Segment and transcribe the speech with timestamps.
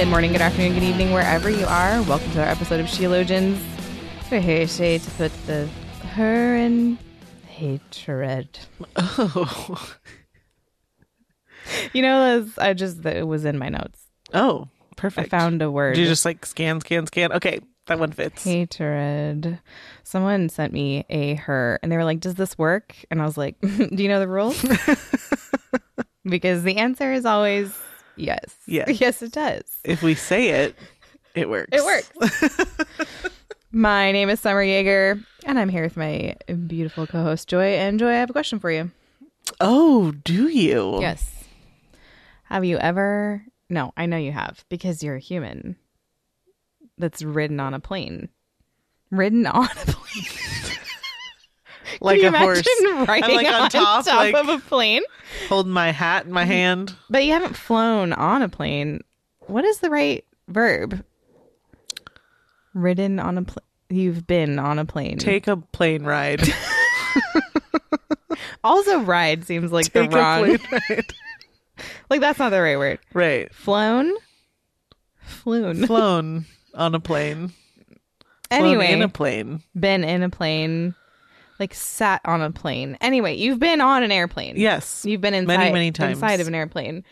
[0.00, 2.00] Good morning, good afternoon, good evening, wherever you are.
[2.04, 3.60] Welcome to our episode of Sheologians.
[4.30, 5.66] We're here today to put the
[6.14, 6.96] her in
[7.46, 8.48] hatred.
[8.96, 9.94] Oh,
[11.92, 14.06] You know, those, I just it was in my notes.
[14.32, 15.34] oh, perfect.
[15.34, 15.96] I found a word.
[15.96, 17.32] Did you just like scan, scan, scan?
[17.32, 18.42] Okay, that one fits.
[18.42, 19.60] hatred.
[20.02, 23.36] Someone sent me a her, and they were like, "Does this work?" And I was
[23.36, 24.64] like, "Do you know the rules?"
[26.24, 27.78] because the answer is always
[28.20, 28.56] yes.
[28.66, 28.88] Yes.
[29.00, 29.62] yes, it does.
[29.84, 30.76] If we say it,
[31.34, 31.70] it works.
[31.72, 32.80] It works.
[33.72, 37.74] my name is Summer Jaeger, and I'm here with my beautiful co-host Joy.
[37.74, 38.90] And Joy, I have a question for you.
[39.60, 41.00] Oh, do you?
[41.00, 41.44] Yes.
[42.44, 43.44] Have you ever?
[43.68, 45.76] No, I know you have because you're a human.
[46.98, 48.28] That's ridden on a plane.
[49.10, 50.59] Ridden on a plane.
[52.00, 52.62] Like a horse.
[53.08, 55.02] riding I'm like on top, like of a plane?
[55.48, 56.50] holding my hat in my mm-hmm.
[56.50, 56.94] hand.
[57.08, 59.00] But you haven't flown on a plane.
[59.46, 61.04] What is the right verb?
[62.74, 63.64] Ridden on a plane.
[63.88, 65.18] You've been on a plane.
[65.18, 66.42] Take a plane ride.
[68.64, 70.58] also, ride seems like Take the wrong.
[72.08, 72.98] Like that's not the right word.
[73.14, 73.52] Right.
[73.54, 74.12] Flown.
[75.20, 75.86] Flown.
[75.86, 76.44] Flown
[76.74, 77.52] on a plane.
[78.50, 79.62] Flown anyway, in a plane.
[79.78, 80.94] been in a plane.
[81.60, 82.96] Like sat on a plane.
[83.02, 84.54] Anyway, you've been on an airplane.
[84.56, 85.04] Yes.
[85.04, 86.14] You've been inside Many, many times.
[86.16, 87.04] inside of an airplane.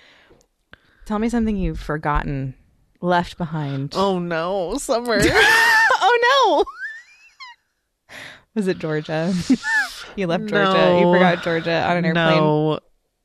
[1.04, 2.54] Tell me something you've forgotten,
[3.02, 3.92] left behind.
[3.94, 5.18] Oh no, summer.
[5.22, 6.64] oh
[8.08, 8.16] no!
[8.54, 9.32] Was it Georgia?
[10.16, 10.98] you left Georgia.
[10.98, 12.14] You forgot Georgia on an airplane.
[12.14, 12.80] no.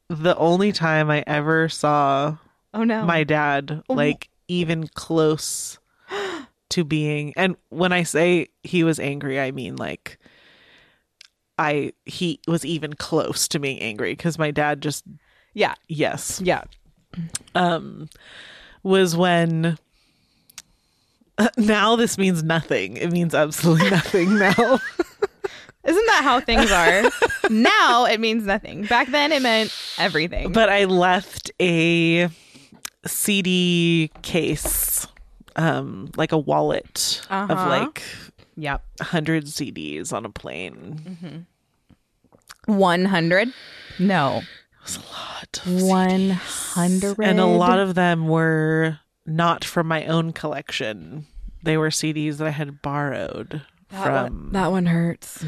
[0.09, 2.37] The only time I ever saw
[2.73, 3.05] Oh no!
[3.05, 5.79] my dad oh, like even close
[6.69, 10.19] to being and when i say he was angry i mean like
[11.59, 15.03] i he was even close to being angry because my dad just
[15.53, 16.63] yeah, yes yeah.
[17.55, 18.09] um
[18.81, 19.77] was when
[21.57, 24.79] now this means nothing it means absolutely nothing now
[25.85, 27.11] Isn't that how things are?
[27.49, 28.85] now it means nothing.
[28.85, 30.53] Back then it meant everything.
[30.53, 32.29] but i left a
[33.05, 35.05] cd case
[35.57, 37.69] um like a wallet of Uh-huh.
[37.69, 38.01] like
[38.55, 38.83] yep.
[38.99, 41.45] 100 cds on a plane
[42.65, 43.49] One hundred?
[43.99, 44.41] No.
[44.41, 45.61] It was a lot.
[45.65, 47.19] of One hundred.
[47.19, 51.25] and a lot of them were not from my own collection.
[51.63, 54.23] They were CDs that I had borrowed that from.
[54.23, 55.45] one, that one hurts.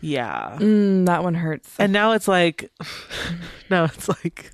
[0.00, 0.56] Yeah.
[0.60, 1.74] Mm, that one hurts.
[1.78, 2.70] And now it's like,
[3.70, 4.52] no, it's like,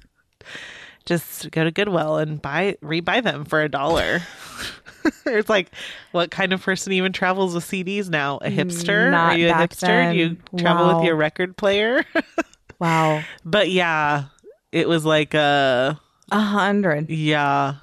[1.06, 4.20] just go to Goodwill and buy, rebuy them for a dollar.
[5.26, 5.70] it's like,
[6.12, 8.38] what kind of person even travels with CDs now?
[8.38, 9.10] A hipster?
[9.10, 10.10] Not Are you a hipster?
[10.12, 10.94] Do you travel Wow.
[10.96, 12.04] with your record player?
[12.78, 14.24] wow, but yeah,
[14.70, 17.10] it was like a, a hundred.
[17.10, 17.76] yeah.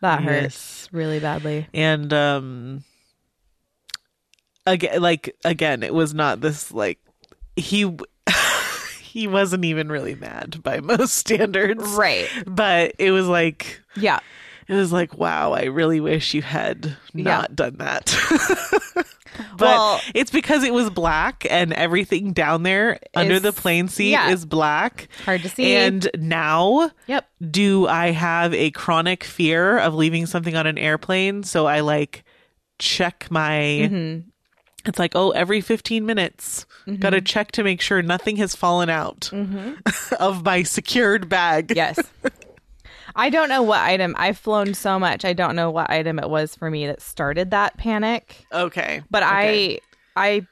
[0.00, 0.24] That Yes.
[0.24, 1.66] hurts really badly.
[1.72, 2.84] and um
[4.66, 6.98] again like again it was not this like
[7.56, 7.90] he
[9.14, 12.28] he wasn't even really mad by most standards Right.
[12.46, 14.18] but it was like Yeah.
[14.66, 18.12] it was like wow i really wish you had not done that
[19.56, 24.10] but Well- it's because it was black and everything down there under the plane seat
[24.10, 24.30] yeah.
[24.30, 25.76] is black Hard to see.
[25.76, 27.28] and now yep.
[27.50, 31.42] do I have a chronic fear of leaving something on an airplane?
[31.44, 32.24] So I like
[32.80, 33.88] check my.
[33.90, 34.28] Mm-hmm.
[34.86, 36.66] It's like, oh, every 15 minutes,
[36.98, 39.30] got to check to make sure nothing has fallen out
[40.20, 41.68] of my secured bag.
[41.68, 41.76] Mm-hmm.
[41.76, 41.98] Yes.
[43.16, 44.14] I don't know what item.
[44.18, 45.24] I've flown so much.
[45.24, 48.44] I don't know what item it was for me that started that panic.
[48.52, 49.02] Okay.
[49.10, 49.80] But Okay.
[50.16, 50.46] I I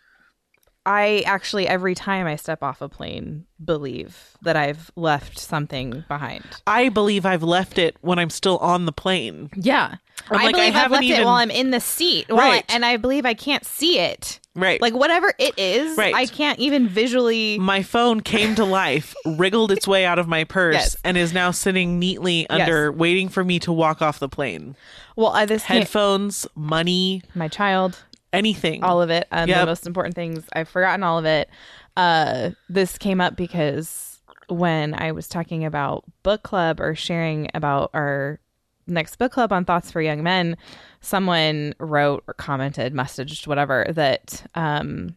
[0.84, 6.44] I actually every time I step off a plane believe that I've left something behind.
[6.66, 9.50] I believe I've left it when I'm still on the plane.
[9.54, 9.96] Yeah.
[10.30, 12.26] I'm I like, believe I've haven't left it while I'm in the seat.
[12.28, 12.64] While I- Right.
[12.68, 14.40] and I believe I can't see it.
[14.54, 14.80] Right.
[14.80, 16.14] Like whatever it is, Right.
[16.14, 20.42] I can't even visually my phone came to life, wriggled its way out of my
[20.44, 20.96] purse, Yes.
[21.04, 24.74] and is now sitting neatly under, waiting for me to walk off the plane.
[25.16, 27.98] Well, I this came- Headphones, money, my child,
[28.32, 28.82] anything.
[28.84, 29.26] all of it.
[29.30, 30.44] Um, The most important things.
[30.54, 31.48] I've forgotten all of it.
[31.96, 37.90] Uh, this came up because when I was talking about book club or sharing about
[37.94, 38.40] our
[38.86, 40.56] next book club on Thoughts for Young Men,
[41.00, 45.16] someone wrote or commented, messaged, whatever, that um,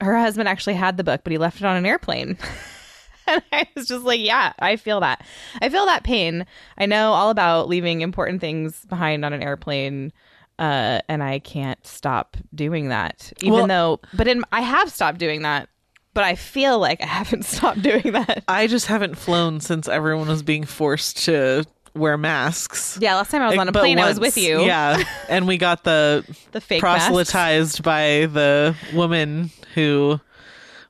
[0.00, 2.38] her husband actually had the book, but he left it on an airplane.
[3.26, 5.24] and I was just like, yeah, I feel that.
[5.60, 6.46] I feel that pain.
[6.78, 10.12] I know all about leaving important things behind on an airplane.
[10.58, 15.18] Uh, and I can't stop doing that, even Well- though, but in, I have stopped
[15.18, 15.68] doing that,
[16.14, 18.42] but I feel like I haven't stopped doing that.
[18.48, 21.64] I just haven't flown since everyone was being forced to
[21.94, 22.98] wear masks.
[23.00, 24.62] Yeah, last time I was on a But plane, I was with you.
[24.62, 27.06] Yeah, and we got the The fake masks.
[27.08, 30.20] proselytized by the woman who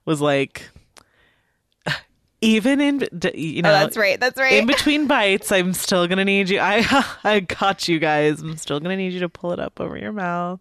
[0.04, 0.68] was like,
[2.46, 4.18] even in you know Oh, that's right.
[4.18, 4.54] That's right.
[4.54, 6.58] in between bites, I'm still gonna need you.
[6.62, 8.40] I I got you guys.
[8.40, 10.60] I'm still gonna need you to pull it up over your mouth.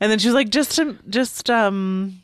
[0.00, 2.22] And then she was like, just to just um.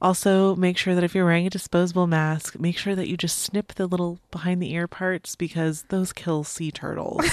[0.00, 3.36] Also, make sure that if you're wearing a disposable mask, make sure that you just
[3.40, 7.24] snip the little behind the ear parts because those kill sea turtles.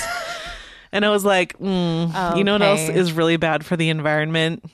[0.92, 4.66] and I was like, mm, you know what else is really bad for the environment?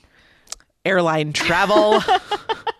[0.85, 2.01] Airline travel.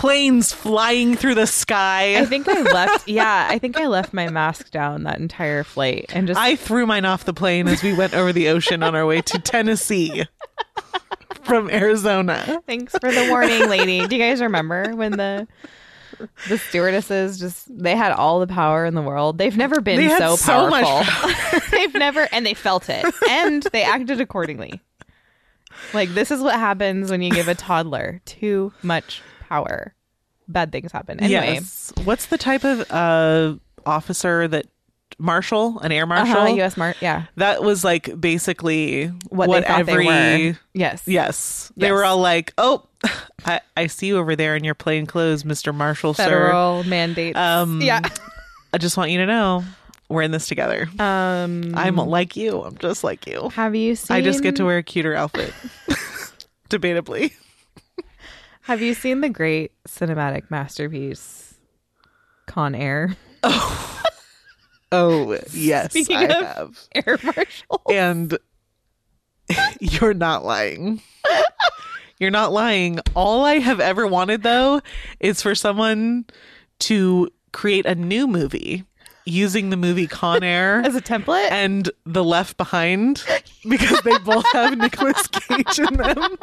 [0.00, 2.18] Planes flying through the sky.
[2.18, 3.06] I think I left.
[3.06, 6.40] Yeah, I think I left my mask down that entire flight and just.
[6.40, 9.20] I threw mine off the plane as we went over the ocean on our way
[9.20, 10.24] to Tennessee
[11.42, 12.62] from Arizona.
[12.66, 14.06] thanks for the warning, lady.
[14.06, 15.46] Do you guys remember when the
[16.48, 19.36] the stewardesses just they had all the power in the world?
[19.36, 21.60] They've never been so so powerful.
[21.72, 24.80] They've never, and they felt it, and they acted accordingly.
[25.92, 29.20] Like this is what happens when you give a toddler too much
[29.50, 29.94] power.
[30.48, 31.20] Bad things happen.
[31.20, 31.92] Anyway, Yes.
[32.04, 33.54] What's the type of uh,
[33.84, 34.66] officer that
[35.18, 36.36] marshal, an air marshal?
[36.38, 36.76] uh-huh, U.S.
[36.76, 40.58] Mar- yeah, That was like basically what, what, they every they were.
[40.74, 41.70] Yes, yes.
[41.76, 41.92] They Yes.
[41.92, 42.86] were all like, "Oh,
[43.44, 46.24] I, I see you over there in your plain clothes, Mister Marshal, sir.
[46.24, 47.38] federal mandates.
[47.38, 48.00] Um, yeah.
[48.72, 49.64] I just want you to know
[50.08, 50.88] we're in this together.
[50.98, 52.62] Um, I'm like you.
[52.62, 53.50] I'm just like you.
[53.50, 54.16] have you seen?
[54.16, 55.52] I just get to wear a cuter outfit,
[56.70, 57.32] debatably.
[58.70, 61.54] Have you seen the great cinematic masterpiece,
[62.46, 63.16] Con Air?
[64.92, 66.78] Oh yes, Speaking I have.
[66.94, 67.82] Air Marshal.
[67.90, 68.38] And
[69.80, 71.00] you're not lying.
[72.20, 73.00] You're not lying.
[73.16, 74.80] All I have ever wanted though
[75.18, 76.26] is for someone
[76.80, 78.84] to create a new movie
[79.24, 81.50] using the movie Con Air As a template?
[81.50, 83.22] and The Left Behind
[83.68, 86.36] because they both have Nicolas Cage in them.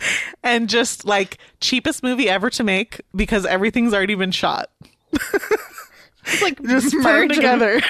[0.44, 4.70] And just like cheapest movie ever to make because everything's already been shot.
[5.12, 7.80] It's like just merge together.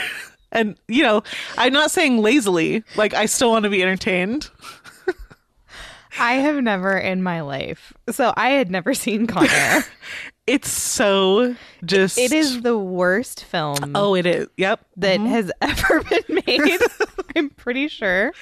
[0.51, 1.23] And you know,
[1.59, 2.85] I'm not saying lazily.
[2.97, 4.51] Like I still want to be entertained.
[6.19, 7.93] I have never in my life.
[8.11, 9.85] So I had never seen Con Air.
[10.47, 12.17] It's so just.
[12.17, 14.49] it is the worst film Oh, it is.
[14.57, 14.81] Yep.
[14.97, 16.81] that has ever been made.
[17.37, 18.33] I'm pretty sure.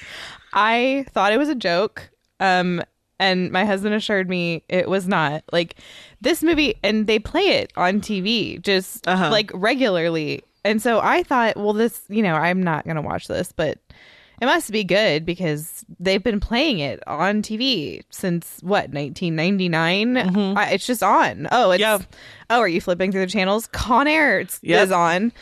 [0.52, 2.10] I thought it was a joke.
[2.38, 2.80] Um
[3.18, 5.42] and my husband assured me it was not.
[5.52, 5.76] Like
[6.20, 9.30] this movie and they play it on TV just Uh-huh.
[9.30, 10.42] like regularly.
[10.64, 13.78] And so I thought, well this, you know, I'm not going to watch this, but
[14.40, 20.16] it must be good because they've been playing it on TV since what 1999.
[20.56, 21.48] I, it's just on.
[21.50, 21.98] Oh, it's Yeah.
[22.50, 23.66] oh, are you flipping through the channels?
[23.68, 24.84] Con Air it's, Yep.
[24.84, 25.32] is on.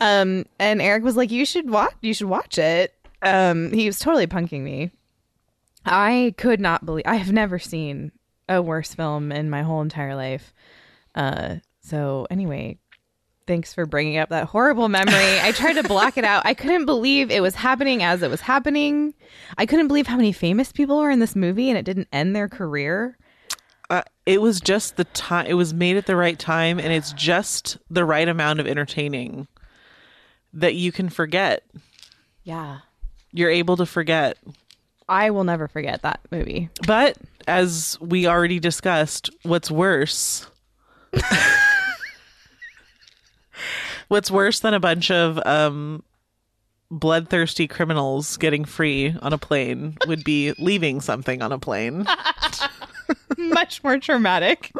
[0.00, 1.92] Um, and Eric was like, "You should watch.
[2.00, 4.92] You should watch it." Um, he was totally punking me.
[5.84, 8.12] I could not believe I have never seen
[8.48, 10.52] a worse film in my whole entire life.
[11.14, 12.78] Uh, so anyway,
[13.46, 15.40] thanks for bringing up that horrible memory.
[15.40, 16.42] I tried to block it out.
[16.44, 19.14] I couldn't believe it was happening as it was happening.
[19.56, 22.36] I couldn't believe how many famous people were in this movie and it didn't end
[22.36, 23.18] their career.
[23.90, 25.46] Uh, it was just the time.
[25.46, 29.48] It was made at the right time, and it's just the right amount of entertaining
[30.52, 31.64] that you can forget.
[32.44, 32.80] Yeah.
[33.32, 34.36] You're able to forget.
[35.08, 36.68] I will never forget that movie.
[36.86, 40.46] But as we already discussed, what's worse?
[44.08, 46.02] what's worse than a bunch of um,
[46.90, 52.06] bloodthirsty criminals getting free on a plane would be leaving something on a plane.
[53.38, 54.72] Much more traumatic.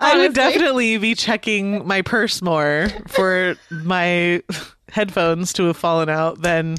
[0.00, 4.42] I would definitely be checking my purse more for my
[4.90, 6.76] headphones to have fallen out than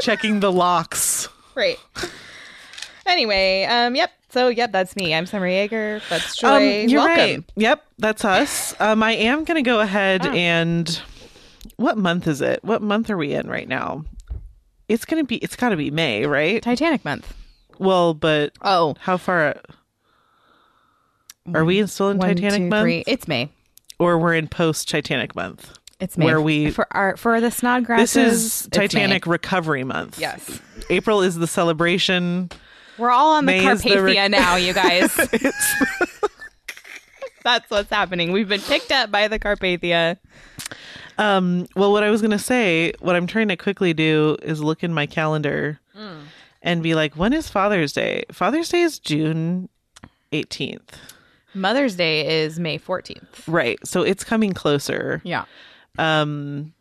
[0.00, 1.28] checking the locks.
[1.54, 1.78] Right.
[3.06, 4.10] Anyway, um, yep.
[4.30, 5.14] So, yep, that's me.
[5.14, 6.00] I'm Summer Jaeger.
[6.08, 6.84] That's Um, Joy.
[6.86, 7.16] you're Welcome.
[7.16, 7.44] right.
[7.56, 8.74] Yep, that's us.
[8.80, 10.30] Um, I am going to go ahead Oh.
[10.30, 11.00] and
[11.76, 12.64] what month is it?
[12.64, 14.04] What month are we in right now?
[14.88, 15.36] It's going to be.
[15.36, 16.62] It's got to be May, right?
[16.62, 17.34] Titanic month.
[17.78, 19.56] Well, but Oh, how far
[21.54, 23.04] are we still in one, Titanic two, month, three.
[23.06, 23.50] It's May.
[23.98, 25.72] or we're in post Titanic month?
[26.02, 26.24] It's May.
[26.26, 27.96] where we for our for the Snodgrasses.
[27.96, 28.68] this is.
[28.72, 30.18] Titanic Recovery Month.
[30.18, 30.60] Yes.
[30.90, 32.50] April is the celebration.
[32.98, 35.14] We're all on the May the Carpathia re- now, you guys.
[37.44, 38.30] That's what's happening.
[38.32, 40.18] We've been picked up by the Carpathia.
[41.18, 44.82] Um, well, what I was gonna say, what I'm trying to quickly do is look
[44.84, 46.22] in my calendar Mm.
[46.62, 48.24] and be like, when is Father's Day?
[48.32, 49.68] Father's Day is June
[50.32, 50.94] 18th.
[51.54, 53.42] Mother's Day is May 14th.
[53.46, 53.78] Right.
[53.86, 55.20] So it's coming closer.
[55.22, 55.44] Yeah.
[55.98, 56.72] Um,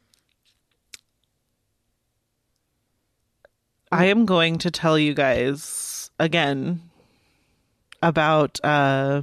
[3.91, 6.81] I am going to tell you guys again
[8.01, 9.21] about uh,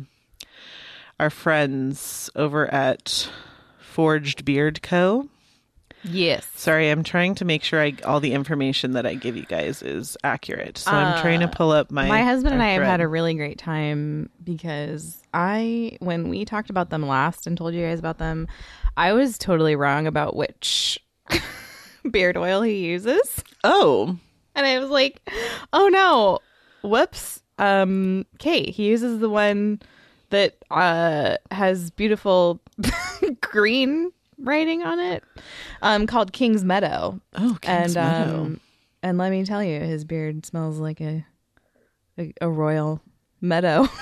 [1.18, 3.30] our friends over at
[3.80, 5.28] Forged Beard Co.
[6.04, 6.46] Yes.
[6.54, 9.82] Sorry, I'm trying to make sure I all the information that I give you guys
[9.82, 10.78] is accurate.
[10.78, 13.08] So I'm trying to pull up my Uh, My husband and I have had a
[13.08, 17.98] really great time because I, when we talked about them last and told you guys
[17.98, 18.46] about them,
[18.98, 20.98] I was totally wrong about which
[22.10, 23.44] beard oil he uses.
[23.62, 24.18] oh
[24.56, 25.20] And I was like,
[25.72, 26.40] oh no,
[26.82, 27.40] whoops.
[27.58, 29.80] Um, Kate, he uses the one
[30.30, 32.60] that uh, has beautiful
[33.40, 35.22] green writing on it
[35.80, 37.20] um, called King's Meadow.
[37.36, 38.34] oh King's and Meadow.
[38.40, 38.60] um,
[39.02, 41.24] and let me tell you, his beard smells like a
[42.18, 43.00] a, a royal
[43.40, 43.86] meadow.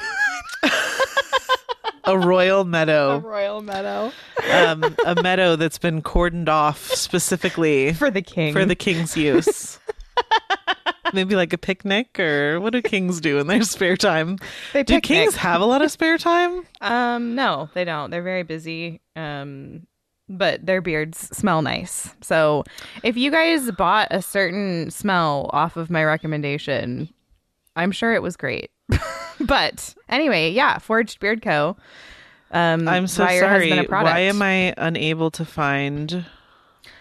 [2.07, 4.13] a royal meadow, A royal meadow
[4.53, 8.53] um, a meadow that's been cordoned off specifically for the king.
[8.53, 9.79] for the king's use.
[11.13, 14.39] Maybe like a picnic, or what do kings do in their spare time?
[14.73, 15.03] They do picnic.
[15.05, 16.67] kings have a lot of spare time?
[16.81, 18.11] um, no, they don't.
[18.11, 19.01] They're very busy.
[19.15, 19.87] Um,
[20.29, 22.13] but their beards smell nice.
[22.23, 22.65] So
[23.05, 27.09] if you guys bought a certain smell off of my recommendation,
[27.77, 28.71] I'm sure it was great.
[29.47, 31.77] but anyway, yeah, Forged Beard Co.
[32.51, 33.41] Um, I'm so sorry.
[33.41, 34.15] husband a product.
[34.15, 36.25] Why am I unable to find?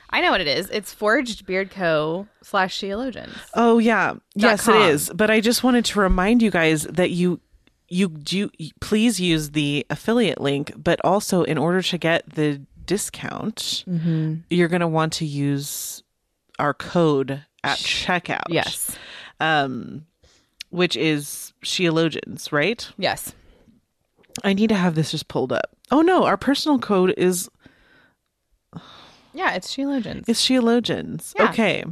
[0.09, 0.69] I know what it is.
[0.69, 2.27] It's Forged Beard Co.
[2.41, 3.35] slash Sheologians.
[3.53, 4.81] Oh yeah, yes, it com.
[4.89, 5.11] is.
[5.13, 7.39] But I just wanted to remind you guys that you
[7.87, 8.49] you do
[8.81, 14.35] please use the affiliate link, but also in order to get the discount, Mm-hmm.
[14.49, 16.01] you're going to want to use
[16.59, 18.45] our code at checkout.
[18.49, 18.95] Yes.
[19.39, 20.05] um,
[20.75, 22.87] which is Sheologians, right?
[22.97, 23.33] Yes.
[24.43, 25.69] I need to have this just pulled up.
[25.91, 27.49] Oh no, our personal code is
[29.33, 30.25] Yeah, it's Sheologians.
[30.27, 31.33] It's Sheologians.
[31.37, 31.49] Yeah.
[31.49, 31.83] Okay.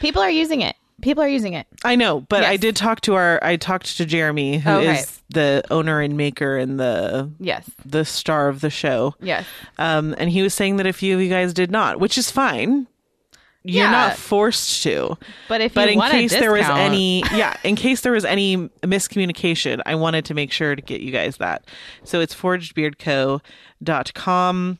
[0.00, 0.76] People are using it.
[1.02, 1.66] People are using it.
[1.82, 5.06] I know, but I did talk to our I talked to Jeremy, who is Okay.
[5.30, 7.70] the owner and maker and the Yes.
[7.86, 9.14] the star of the show.
[9.20, 9.46] Yes.
[9.78, 12.30] Um, and he was saying that a few of you guys did not, which is
[12.30, 12.86] fine.
[13.62, 13.90] You're Yeah.
[13.90, 15.18] not forced to.
[15.48, 18.56] But if But you in case there was any, yeah, in case there was any
[18.82, 21.66] miscommunication, I wanted to make sure to get you guys that.
[22.04, 24.78] So it's forgedbeardco.com.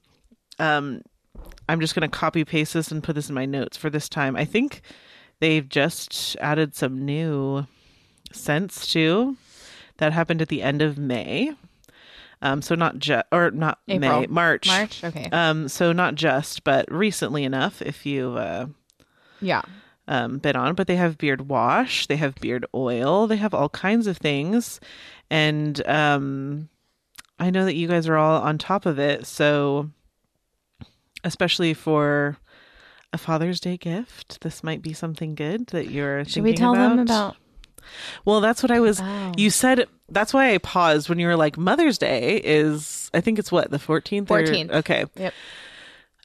[0.59, 1.03] Um,
[1.69, 4.09] I'm just going to copy paste this and put this in my notes for this
[4.09, 4.35] time.
[4.37, 4.81] I think
[5.41, 7.67] they've just added some new
[8.33, 9.37] scents too.
[9.99, 11.53] That happened at the end of May.
[12.43, 14.21] Um, so not just or not April.
[14.21, 14.67] May, March.
[14.67, 15.05] March.
[15.05, 15.29] Okay.
[15.31, 17.83] Um, so not just, but recently enough.
[17.83, 18.67] If you've uh,
[19.41, 19.63] yeah.
[20.09, 23.69] um, been on, but they have beard wash, they have beard oil, they have all
[23.69, 24.81] kinds of things,
[25.31, 26.69] and um,
[27.39, 29.27] I know that you guys are all on top of it.
[29.27, 29.91] So,
[31.23, 32.39] especially for
[33.13, 36.25] a Father's Day gift, this might be something good that you're.
[36.25, 36.89] Should we tell about.
[36.91, 37.37] them about?
[38.25, 39.01] Well, that's what I was.
[39.01, 39.33] Oh.
[39.37, 43.11] You said that's why I paused when you were like Mother's Day is.
[43.15, 44.29] I think it's what the fourteenth.
[44.29, 44.71] 14th.
[44.71, 45.05] Okay.
[45.17, 45.35] Yep.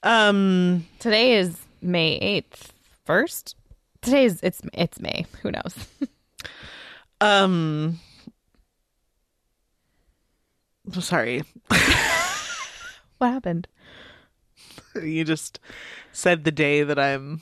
[0.04, 0.86] Um.
[1.00, 2.74] Today is May eighth.
[3.06, 3.56] First.
[4.02, 5.26] Today is it's it's May.
[5.42, 5.76] Who knows?
[7.22, 8.00] Um.
[10.94, 11.42] I'm Sorry,
[13.18, 13.68] what happened?
[15.02, 15.60] you just
[16.12, 17.42] said the day that I'm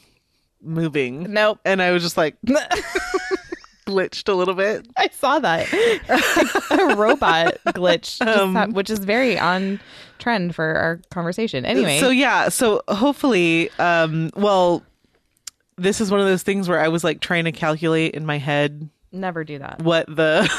[0.62, 1.60] moving, Nope.
[1.65, 2.38] and I was just like
[3.86, 4.88] glitched a little bit.
[4.98, 5.72] I saw that
[6.72, 9.80] a robot glitch, Um, hap- which is very on
[10.20, 11.66] trend for our conversation.
[11.66, 14.84] Anyway, So yeah, so hopefully, um, well,
[15.78, 18.38] this is one of those things where I was like trying to calculate in my
[18.38, 19.80] head never do that.
[19.82, 20.50] what the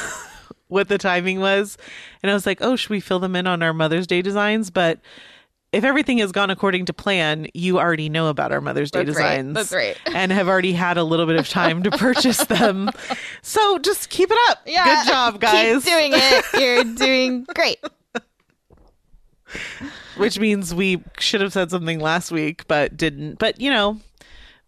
[0.69, 1.77] what the timing was,
[2.23, 4.71] and I was like, oh, should we fill them in on our Mother's Day designs?
[4.71, 4.99] But
[5.75, 9.19] if everything has gone according to plan, you already know about our Mother's Day That's
[9.19, 9.37] right.
[9.39, 9.55] designs.
[9.55, 9.97] That's right.
[10.15, 12.91] And have already had a little bit of time to purchase them.
[13.43, 14.61] So just keep it up.
[14.65, 14.85] Yeah.
[14.85, 15.85] Good job, guys.
[15.85, 16.45] Keep doing it.
[16.61, 17.79] You're doing great.
[20.17, 23.39] Which means we should have said something last week, but didn't.
[23.41, 24.01] But you know,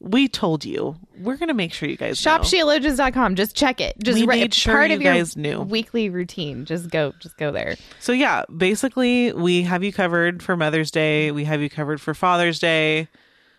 [0.00, 0.96] we told you.
[1.20, 2.38] We're gonna make sure you guys know.
[2.38, 3.34] ShopSheologians.com.
[3.36, 3.96] Just check it.
[4.02, 5.60] Just We made sure part you of your guys knew.
[5.62, 6.64] weekly routine.
[6.64, 7.12] Just go.
[7.20, 7.76] Just go there.
[8.00, 11.30] So yeah, basically we have you covered for Mother's Day.
[11.32, 13.08] We have you covered for Father's Day.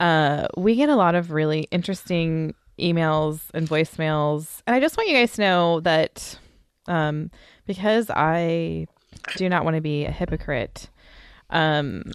[0.00, 4.62] Uh, we get a lot of really interesting emails and voicemails.
[4.66, 6.38] And I just want you guys to know that
[6.88, 7.30] um,
[7.66, 8.86] because I
[9.36, 10.88] do not want to be a hypocrite,
[11.50, 12.10] um,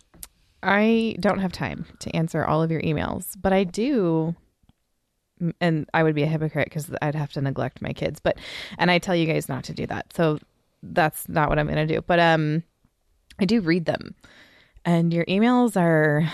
[0.62, 4.36] I don't have time to answer all of your emails, but I do
[5.60, 8.20] and I would be a hypocrite because I'd have to neglect my kids.
[8.20, 8.38] But
[8.78, 10.40] and I tell you guys not to do that, so
[10.82, 12.02] that's not what I'm going to do.
[12.02, 12.64] But um,
[13.40, 14.16] I do read them,
[14.86, 16.30] and your emails are.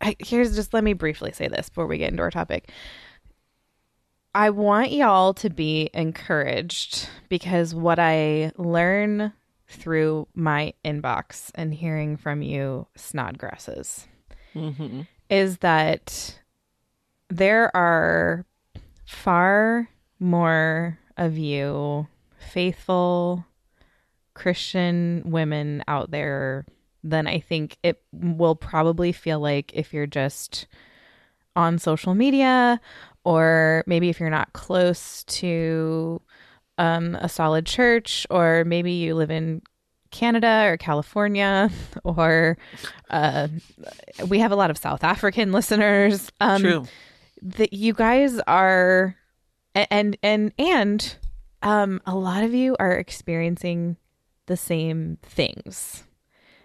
[0.00, 2.70] I, here's just let me briefly say this before we get into our topic.
[4.38, 9.32] I want y'all to be encouraged because what I learn
[9.66, 14.06] through my inbox and hearing from you snodgrasses
[14.54, 15.00] Mm-hmm.
[15.28, 16.38] is that
[17.28, 18.46] there are
[19.04, 19.88] far
[20.20, 22.06] more of you
[22.38, 23.44] faithful
[24.34, 26.64] Christian women out there
[27.02, 30.68] than I think it will probably feel like if you're just
[31.56, 32.80] on social media
[33.28, 36.18] or maybe if you're not close to
[36.78, 39.60] um, a solid church or maybe you live in
[40.10, 41.68] Canada or California
[42.04, 42.56] or
[43.10, 43.48] uh,
[44.28, 46.32] we have a lot of South African listeners.
[46.40, 46.84] Um, True.
[47.42, 49.14] that you guys are
[49.74, 51.16] and and and
[51.60, 53.98] um a lot of you are experiencing
[54.46, 56.02] the same things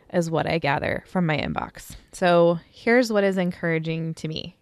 [0.10, 1.98] as what I gather from my inbox.
[2.14, 4.56] So here's what is encouraging to me.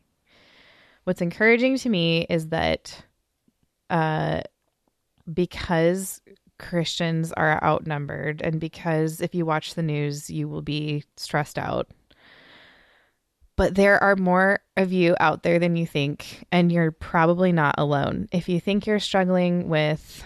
[1.03, 3.03] What's encouraging to me is that
[3.89, 4.41] uh
[5.31, 6.21] because
[6.59, 11.89] Christians are outnumbered and because if you watch the news you will be stressed out
[13.61, 17.75] but there are more of you out there than you think, and you're probably not
[17.77, 18.27] alone.
[18.31, 20.25] If you think you're struggling with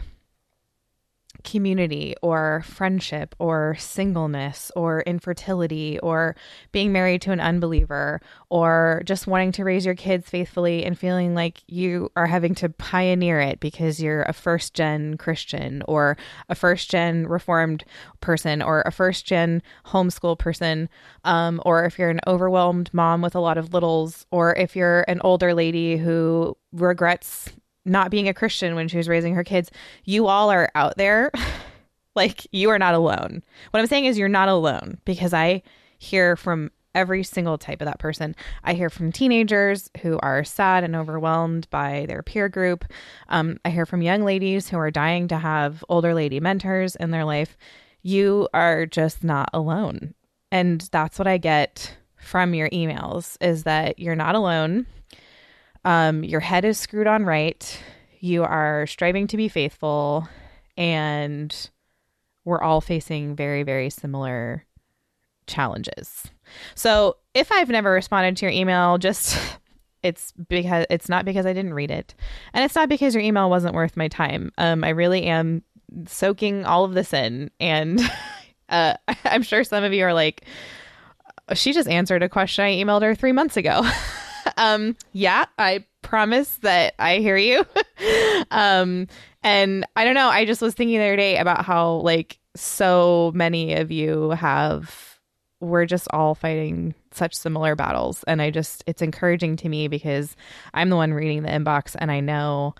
[1.45, 6.35] community or friendship or singleness or infertility or
[6.73, 11.33] being married to an unbeliever or just wanting to raise your kids faithfully and feeling
[11.33, 16.17] like you are having to pioneer it because you're a first gen Christian or
[16.49, 17.85] a first gen reformed
[18.19, 20.89] person or a first gen homeschool person
[21.23, 25.05] um, or if you're an overwhelmed mom with a lot of littles or if you're
[25.07, 27.53] an older lady who regrets
[27.85, 29.71] not being a Christian when she was raising her kids,
[30.03, 31.31] you all are out there.
[32.15, 33.43] like you are not alone.
[33.71, 35.61] What I'm saying is you're not alone because I
[35.97, 38.35] hear from every single type of that person.
[38.63, 42.85] I hear from teenagers who are sad and overwhelmed by their peer group.
[43.27, 47.11] Um, I hear from young ladies who are dying to have older lady mentors in
[47.11, 47.57] their life.
[48.01, 50.13] You are just not alone.
[50.51, 54.87] And that's what I get from your emails is that you're not alone
[55.85, 57.79] um, your head is screwed on right.
[58.19, 60.27] You are striving to be faithful,
[60.75, 61.69] and
[62.43, 64.65] we're all facing very, very similar
[65.45, 66.23] challenges.
[66.73, 69.37] So, if I've never responded to your email, just
[70.03, 72.15] it's because it's not because I didn't read it,
[72.53, 74.51] and it's not because your email wasn't worth my time.
[74.57, 75.61] Um, I really am
[76.07, 78.01] soaking all of this in, and
[78.69, 80.45] uh, I'm sure some of you are like,
[81.53, 83.87] she just answered a question I emailed her three months ago.
[84.57, 87.65] um yeah i promise that i hear you.
[88.51, 89.07] Um
[89.43, 93.31] and i don't know i just was thinking the other day about how like so
[93.33, 95.19] many of you have
[95.61, 98.23] we're just all fighting such similar battles.
[98.27, 100.35] And i just it's encouraging to me because
[100.73, 102.75] i'm the one reading the inbox and i know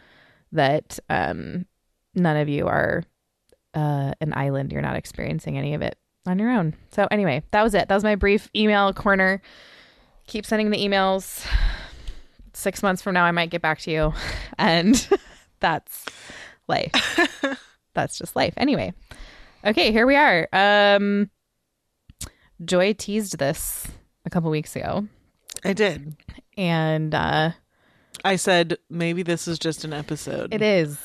[0.51, 1.65] that um
[2.13, 3.04] none of you are
[3.73, 4.71] uh an island.
[4.71, 5.97] You're not experiencing any of it
[6.28, 6.75] on your own.
[6.91, 7.88] So anyway that was it.
[7.88, 9.41] That was my brief email corner
[10.27, 11.45] keep sending the emails.
[12.53, 14.13] Six months from now, I might get back to you.
[14.57, 14.95] And
[15.59, 16.05] that's
[16.69, 16.91] life.
[17.93, 18.53] that's just life.
[18.55, 18.93] Anyway,
[19.65, 20.47] okay, here we are.
[20.53, 21.29] Um,
[22.63, 23.85] Joy teased this
[24.25, 25.09] a couple weeks ago.
[25.65, 26.15] I did.
[26.57, 27.51] And uh,
[28.23, 30.53] I said maybe this is just an episode.
[30.53, 30.97] it is.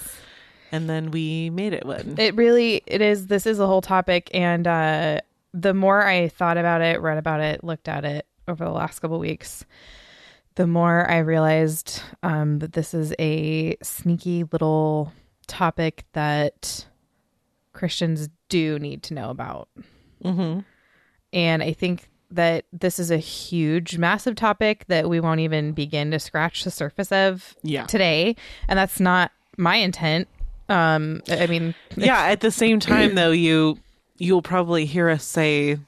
[0.71, 2.15] And then we made it one.
[2.19, 3.27] It really, it is.
[3.27, 4.31] This is a whole topic.
[4.33, 8.65] And uh, the more I thought about it, read about it, looked at it over
[8.65, 9.65] the last couple weeks,
[10.57, 15.13] the more I realized um, that this is a sneaky little
[15.47, 16.87] topic that
[17.73, 19.69] Christians do need to know about.
[20.25, 20.61] mm-hmm.
[21.33, 26.11] And I think that this is a huge, massive topic that we won't even begin
[26.11, 27.87] to scratch the surface of Yeah.
[27.87, 28.35] today.
[28.69, 30.29] And that's not my intent.
[30.69, 33.79] Um, I mean, yeah at the same time though you
[34.19, 35.79] you'll probably hear us say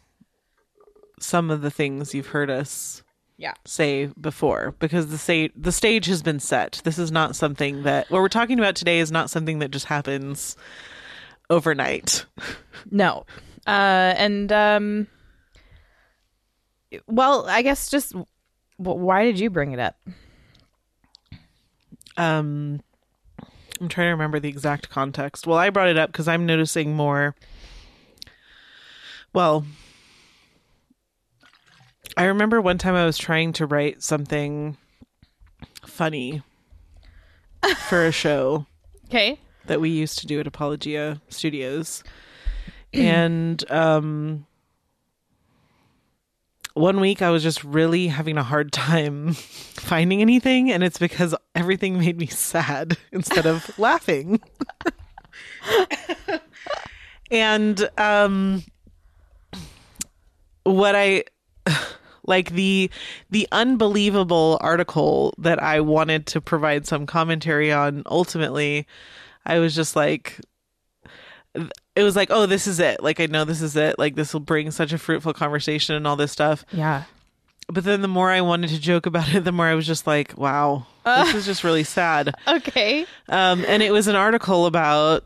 [1.22, 3.02] some of the things you've heard us
[3.38, 6.80] yeah, say before because the stage the stage has been set.
[6.84, 9.86] This is not something that what we're talking about today is not something that just
[9.86, 10.56] happens
[11.50, 12.24] overnight.
[12.90, 13.26] No,
[13.66, 15.06] uh, and um,
[17.06, 18.12] well, I guess just
[18.76, 19.96] why did you bring it up?
[22.16, 22.80] um
[23.80, 25.46] i'm trying to remember the exact context.
[25.46, 27.34] Well i brought it up because i'm noticing more
[29.32, 29.64] well
[32.16, 34.76] i remember one time i was trying to write something
[35.86, 36.42] funny
[37.88, 38.66] for a show
[39.06, 42.02] Okay, that we used to do at apologia studios
[42.92, 44.46] and um
[46.74, 51.34] one week I was just really having a hard time finding anything, and it's because
[51.54, 54.40] everything made me sad instead of laughing.
[57.30, 58.64] and um,
[60.64, 61.24] what I
[62.24, 62.90] like the
[63.30, 68.02] the unbelievable article that I wanted to provide some commentary on.
[68.06, 68.86] Ultimately,
[69.44, 70.40] I was just like,
[71.94, 73.02] it was like, oh, this is it.
[73.02, 73.98] Like, I know this is it.
[73.98, 76.64] Like, this will bring such a fruitful conversation and all this stuff.
[76.72, 77.04] yeah,
[77.68, 80.06] But then the more I wanted to joke about it, the more I was just
[80.06, 82.34] like, wow, this is just really sad.
[82.48, 85.24] okay, Um, and it was an article about,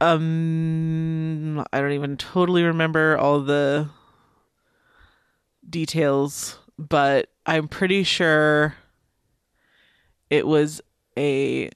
[0.00, 3.88] um, I don't even totally remember all the
[5.70, 8.74] details, but I'm pretty sure
[10.28, 10.80] it was
[11.18, 11.70] a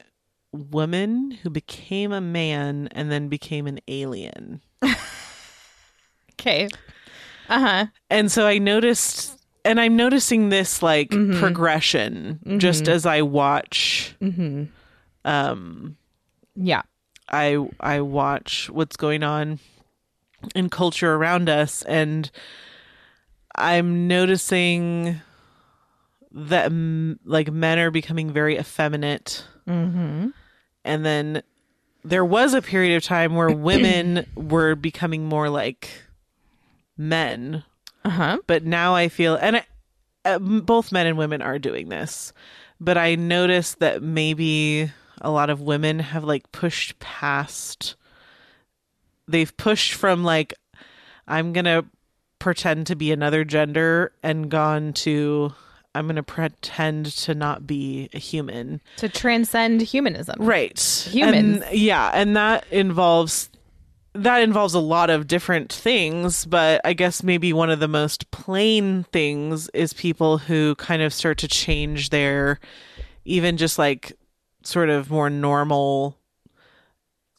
[0.52, 4.60] woman who became a man and then became an alien.
[6.32, 6.68] okay,
[7.48, 13.22] uh huh, And so I noticed, and I'm noticing this like progression just as I
[13.22, 14.14] watch.
[15.24, 15.96] Um,
[16.54, 16.82] yeah,
[17.30, 19.58] I I watch what's going on
[20.54, 22.30] in culture around us, and
[23.54, 25.20] I'm noticing
[26.32, 26.72] that
[27.24, 30.28] like men are becoming very effeminate, mm-hmm.
[30.84, 31.42] and then
[32.04, 35.90] there was a period of time where women were becoming more like
[36.96, 37.64] men.
[38.04, 39.64] Uh huh, but now I feel, and I,
[40.24, 42.32] uh, both men and women are doing this,
[42.80, 44.90] but I noticed that maybe
[45.20, 47.96] a lot of women have like pushed past,
[49.26, 50.52] they've pushed from like,
[51.26, 51.86] I'm going to
[52.44, 55.50] pretend to be another gender and gone to,
[55.94, 58.82] I'm going to pretend to not be a human.
[58.98, 60.36] to transcend humanism.
[60.38, 60.78] Right.
[61.10, 61.62] Humans.
[61.62, 62.10] And, yeah.
[62.12, 63.48] And that involves
[64.12, 68.30] that involves a lot of different things, but I guess maybe one of the most
[68.30, 72.60] plain things is people who kind of start to change their
[73.24, 74.12] even just like
[74.62, 76.18] sort of more normal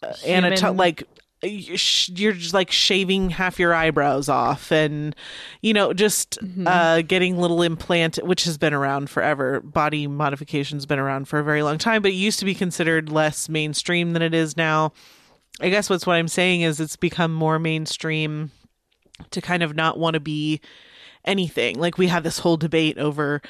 [0.01, 1.03] uh, anato- like
[1.41, 5.15] you're just like shaving half your eyebrows off and
[5.61, 9.59] you know just uh getting little implant which has been around forever.
[9.61, 13.09] Body modification's been around for a very long time but it used to be considered
[13.11, 14.93] less mainstream than it is now.
[15.61, 18.51] I guess what's what i'm saying is it's become more mainstream
[19.31, 20.59] to kind of not want to be
[21.25, 21.79] anything.
[21.79, 23.41] Like we have this whole debate over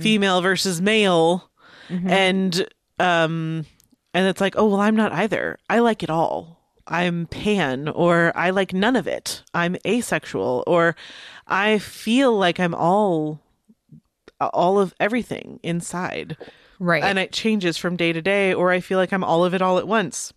[0.00, 1.50] female versus male
[2.10, 3.64] and um
[4.12, 5.56] and it's like oh well i'm not either.
[5.70, 6.57] I like it all
[6.88, 9.42] i'm pan or i like none of it.
[9.54, 10.96] I'm asexual or
[11.46, 13.40] i feel like i'm all
[14.40, 16.36] all of everything inside.
[16.80, 17.02] Right.
[17.02, 19.62] and it changes from day to day or i feel like i'm all of it
[19.62, 20.32] all at once.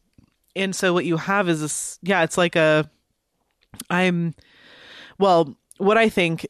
[0.56, 2.90] And so what you have is this yeah it's like a
[3.90, 4.34] i'm
[5.18, 6.46] well what i think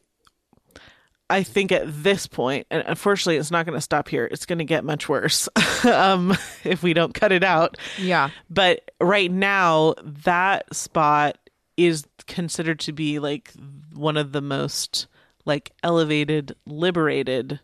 [1.32, 4.58] i think at this point and unfortunately it's not going to stop here it's going
[4.58, 5.48] to get much worse
[5.84, 8.30] um if we don't cut it out yeah.
[8.50, 11.38] but right now that spot
[11.76, 13.52] is considered to be like
[13.94, 15.06] one of the most
[15.44, 17.58] like elevated liberated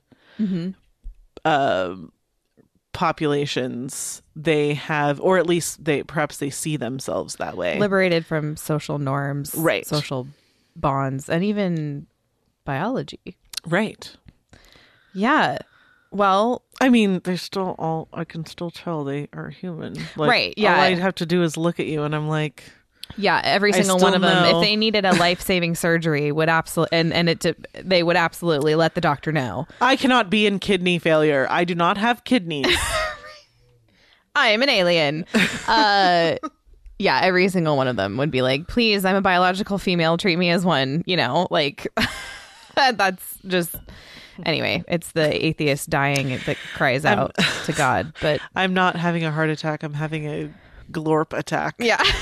[1.44, 2.10] um
[2.92, 8.56] populations they have or at least they perhaps they see themselves that way Liberated from
[8.56, 9.86] social norms, Right.
[9.86, 10.26] Social
[10.74, 12.08] bonds, and even
[12.64, 13.36] biology.
[13.68, 14.16] Right
[15.14, 15.58] Yeah.
[16.10, 20.54] Well, i mean they're still all i can still tell they are human like, Right,
[20.56, 20.74] yeah.
[20.76, 22.64] all i'd have to do is look at you and i'm like
[23.16, 24.58] yeah, every single one of them, know.
[24.60, 28.16] if they needed a life saving surgery, would absolutely and and it to, they would
[28.16, 29.66] absolutely let the doctor know.
[29.80, 32.66] i cannot be in kidney failure i do not have kidneys
[34.34, 35.24] I am an alien.
[35.66, 36.36] Uh,
[36.98, 40.16] yeah, every single one of them would be like, "Please, I'm a biological female.
[40.16, 41.88] Treat me as one." You know, like
[42.96, 43.74] that's just.
[44.46, 48.12] Anyway, it's the atheist dying that cries out to God.
[48.20, 50.48] But i'm not having a heart attack i'm having a
[50.92, 51.74] glorp attack.
[51.80, 52.00] Yeah.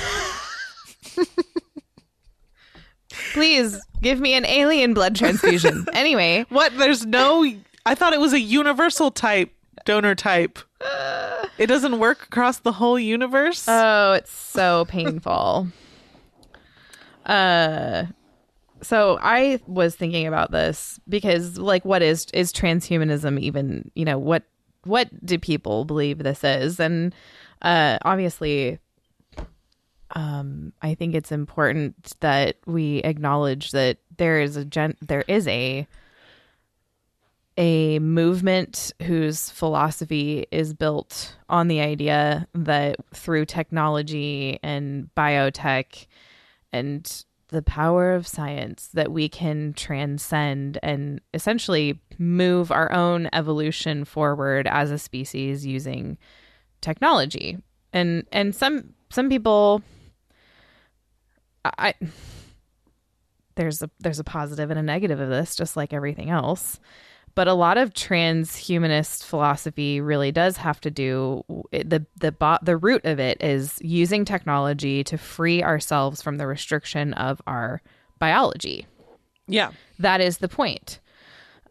[3.33, 5.85] Please give me an alien blood transfusion.
[5.93, 6.77] anyway, What?
[6.77, 7.49] There's no.
[7.85, 9.51] I thought it was a universal type
[9.85, 10.59] donor type.
[11.57, 13.65] It doesn't work across the whole universe.
[13.67, 15.67] oh, it's so painful.
[17.25, 18.05] uh
[18.81, 24.17] so I was thinking about this because like what is is transhumanism even, you know,
[24.17, 24.43] what
[24.83, 26.79] what do people believe this is?
[26.79, 27.13] And
[27.61, 28.79] uh obviously
[30.11, 35.47] um I think it's important that we acknowledge that there is a gen- there is
[35.47, 35.87] a
[37.57, 46.05] a movement whose philosophy is built on the idea that through technology and biotech
[46.71, 54.03] and the power of science that we can transcend and essentially move our own evolution
[54.03, 56.17] forward as a species using
[56.81, 57.57] technology.
[57.93, 59.81] And and some some people
[61.63, 61.93] I
[63.55, 66.79] there's a there's a positive and a negative of this just like everything else
[67.37, 72.75] but a lot of transhumanist philosophy really does have to do the the bo- the
[72.75, 77.81] root of it is using technology to free ourselves from the restriction of our
[78.17, 78.87] biology
[79.47, 79.71] yeah.
[79.99, 80.99] that is the point.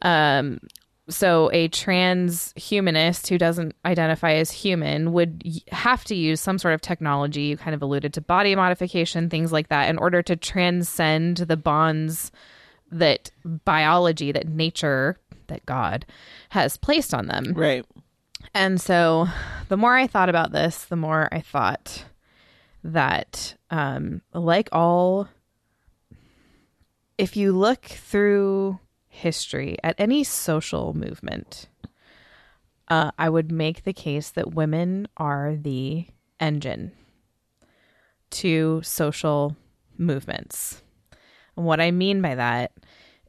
[0.02, 0.60] Um,
[1.08, 6.80] so a transhumanist who doesn't identify as human would have to use some sort of
[6.80, 7.42] technology.
[7.42, 11.56] You kind of alluded to body modification, things like that, in order to transcend the
[11.56, 12.32] bonds
[12.90, 15.18] that biology, that nature,
[15.48, 16.06] that God
[16.50, 17.52] has placed on them.
[17.54, 17.84] Right.
[18.54, 19.28] And so
[19.68, 22.04] the more I thought about this, the more I thought
[22.84, 25.28] that, um, like all,
[27.18, 31.68] if you look through history at any social movement,
[32.88, 36.06] uh, I would make the case that women are the
[36.38, 36.92] engine
[38.30, 39.56] to social
[39.98, 40.82] movements.
[41.56, 42.72] And what I mean by that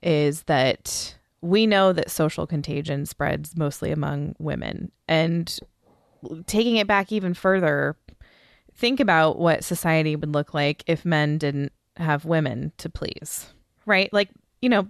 [0.03, 4.91] is that we know that social contagion spreads mostly among women.
[5.07, 5.57] And
[6.45, 7.95] taking it back even further,
[8.75, 13.47] think about what society would look like if men didn't have women to please,
[13.85, 14.11] right?
[14.11, 14.29] Like,
[14.61, 14.87] you know,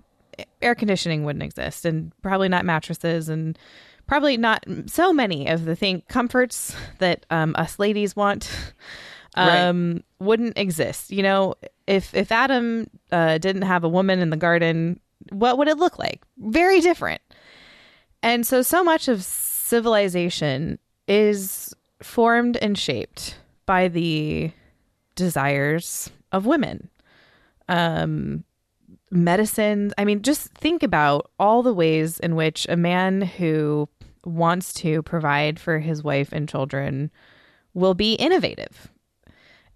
[0.62, 3.58] air conditioning wouldn't exist and probably not mattresses and
[4.08, 8.50] probably not so many of the thing comforts that um, us ladies want
[9.38, 11.12] um, wouldn't exist.
[11.12, 15.00] You know, if if Adam uh, didn't have a woman in the garden,
[15.32, 16.24] what would it look like?
[16.38, 17.22] Very different.
[18.24, 24.52] And so, so much of civilization is formed and shaped by the
[25.16, 26.90] desires of women.
[27.70, 28.44] Um,
[29.12, 29.94] medicine.
[29.98, 33.88] I mean, just think about all the ways in which a man who
[34.26, 37.12] wants to provide for his wife and children
[37.74, 38.90] will be innovative.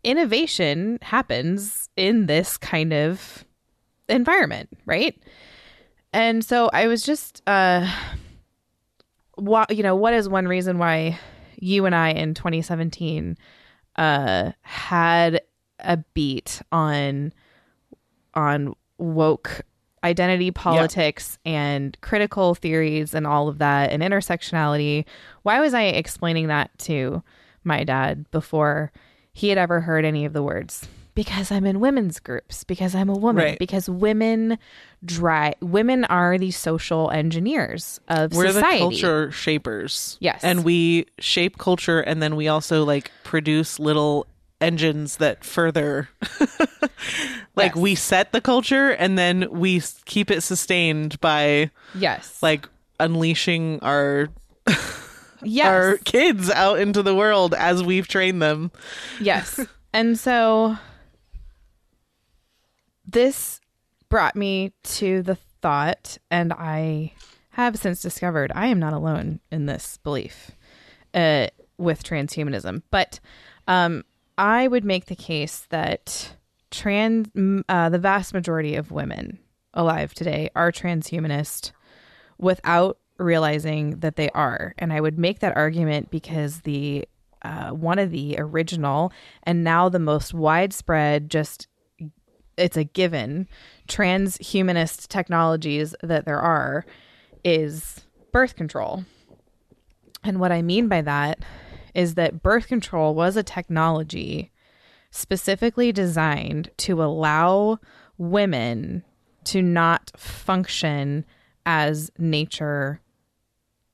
[0.03, 3.45] Innovation happens in this kind of
[4.09, 5.21] environment, right?
[6.13, 7.89] And so I was just uh
[9.35, 11.19] what you know, what is one reason why
[11.59, 13.37] you and I in 2017
[13.95, 15.41] uh had
[15.79, 17.33] a beat on
[18.33, 19.61] on woke
[20.03, 25.05] identity politics and critical theories and all of that and intersectionality.
[25.43, 27.21] Why was I explaining that to
[27.63, 28.91] my dad before
[29.33, 30.87] he had ever heard any of the words?
[31.13, 33.59] Because I'm in women's groups, because I'm a woman, Right.
[33.59, 34.57] because women
[35.03, 38.75] drive women are the social engineers of We're society.
[38.77, 40.17] the culture shapers.
[40.21, 40.39] Yes.
[40.43, 44.25] And we shape culture and then we also like produce little
[44.61, 46.07] engines that further
[47.55, 47.75] like Yes.
[47.75, 52.37] we set the culture and then we keep it sustained by Yes.
[52.41, 54.29] like unleashing our
[55.43, 55.67] yes.
[55.67, 58.71] our kids out into the world as we've trained them.
[59.19, 59.59] Yes.
[59.93, 60.77] and so
[63.05, 63.59] this
[64.09, 67.13] brought me to the thought, and I
[67.51, 70.51] have since discovered I am not alone in this belief
[71.13, 72.83] uh, with transhumanism.
[72.91, 73.19] But
[73.67, 74.03] um,
[74.37, 76.35] I would make the case that
[76.71, 77.27] trans,
[77.67, 79.39] uh, the vast majority of women
[79.73, 81.71] alive today are transhumanist
[82.37, 84.73] without realizing that they are.
[84.77, 87.07] And I would make that argument because the
[87.43, 89.11] uh, one of the original
[89.43, 91.67] and now the most widespread, just
[92.57, 93.47] it's a given
[93.87, 96.85] transhumanist technologies that there are
[97.43, 99.05] is birth control.
[100.23, 101.39] And what I mean by that
[101.95, 104.51] is that birth control was a technology
[105.09, 107.79] specifically designed to allow
[108.17, 109.03] women
[109.45, 111.25] to not function
[111.65, 113.01] as nature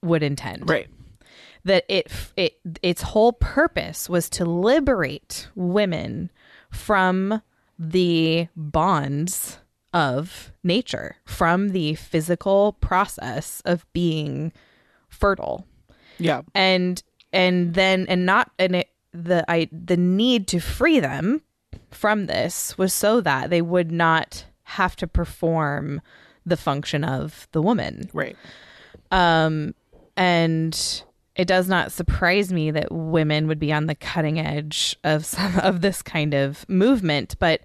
[0.03, 0.69] would intend.
[0.69, 0.87] Right.
[1.65, 6.31] that it it its whole purpose was to liberate women
[6.71, 7.41] from
[7.79, 9.59] the bonds
[9.93, 14.51] of nature, from the physical process of being
[15.09, 15.65] fertile
[16.19, 16.41] Yeah.
[16.55, 17.01] and
[17.33, 21.41] and then and not and it the I the need to free them
[21.91, 26.01] from this was so that they would not have to perform
[26.45, 28.35] the function of the woman Right.
[29.11, 29.73] um
[30.17, 31.03] and
[31.35, 35.59] it does not surprise me that women would be on the cutting edge of some
[35.63, 37.61] of this kind of movement but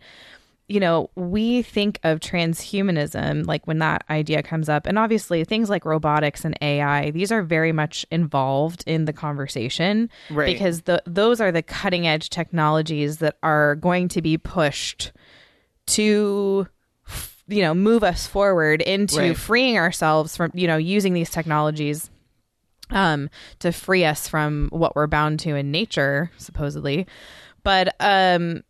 [0.68, 5.68] you know we think of transhumanism like when that idea comes up and obviously things
[5.68, 10.46] like robotics and ai these are very much involved in the conversation Right.
[10.46, 15.12] because the, those are the cutting edge technologies that are going to be pushed
[15.86, 16.66] to
[17.48, 19.36] you know move us forward into Right.
[19.36, 22.08] freeing ourselves from you know using these technologies
[22.92, 23.28] um
[23.58, 27.06] to free us from what we're bound to in nature supposedly.
[27.62, 28.62] But um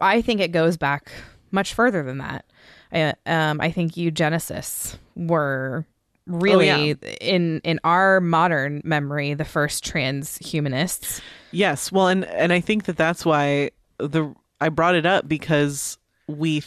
[0.00, 1.12] i think it goes back
[1.50, 2.44] much further than that.
[2.92, 5.86] I, um i think eugenicists were
[6.26, 6.94] really yeah.
[7.20, 11.20] in in our modern memory the first transhumanists.
[11.50, 15.98] Yes, well, and and I think that that's why the I brought it up because
[16.26, 16.62] we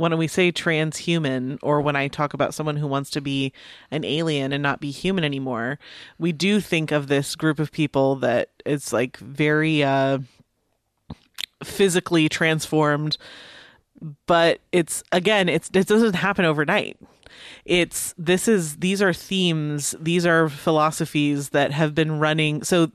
[0.00, 3.52] when we say transhuman or when I talk about someone who wants to be
[3.90, 5.78] an alien and not be human anymore,
[6.18, 10.18] we do think of this group of people that is like very uh
[11.62, 13.18] physically transformed
[14.26, 16.96] but it's again it's it doesn't happen overnight.
[17.66, 22.90] It's this is these are themes these are philosophies that have been running so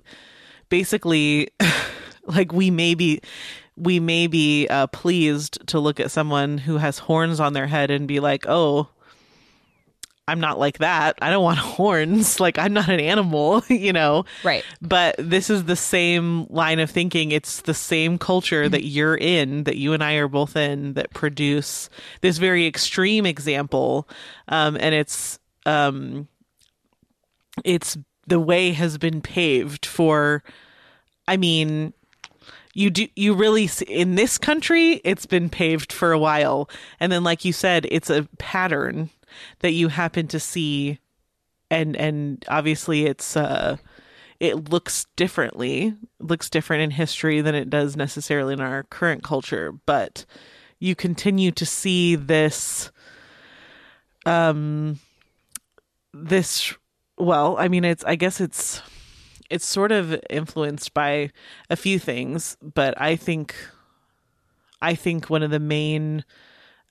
[0.69, 1.49] basically
[2.25, 3.21] like we may be
[3.77, 7.91] we may be uh, pleased to look at someone who has horns on their head
[7.91, 8.87] and be like oh
[10.27, 11.19] i'm not like that.
[11.21, 12.39] I don't want horns.
[12.39, 14.25] Like i'm not an animal you know?
[14.43, 14.63] Right.
[14.81, 17.31] but this is the same line of thinking.
[17.31, 21.13] It's the same culture that you're in that you and i are both in that
[21.13, 21.89] produce
[22.21, 24.07] this very extreme example.
[24.47, 26.27] Um, and it's um,
[27.63, 30.43] it's the way has been paved for
[31.27, 31.93] i mean
[32.75, 36.69] you do you really in this country it's been paved for a while.
[36.99, 39.09] And then like you said it's a pattern
[39.59, 40.99] that you happen to see.
[41.71, 43.77] And and obviously it's uh
[44.39, 49.71] it looks differently looks different in history than it does necessarily in our current culture.
[49.71, 50.25] But
[50.77, 52.91] you continue to see this
[54.25, 54.99] um
[56.13, 56.73] this
[57.17, 58.81] well i mean it's i guess it's
[59.49, 61.29] it's sort of influenced by
[61.69, 63.55] a few things but i think
[64.81, 66.23] i think one of the main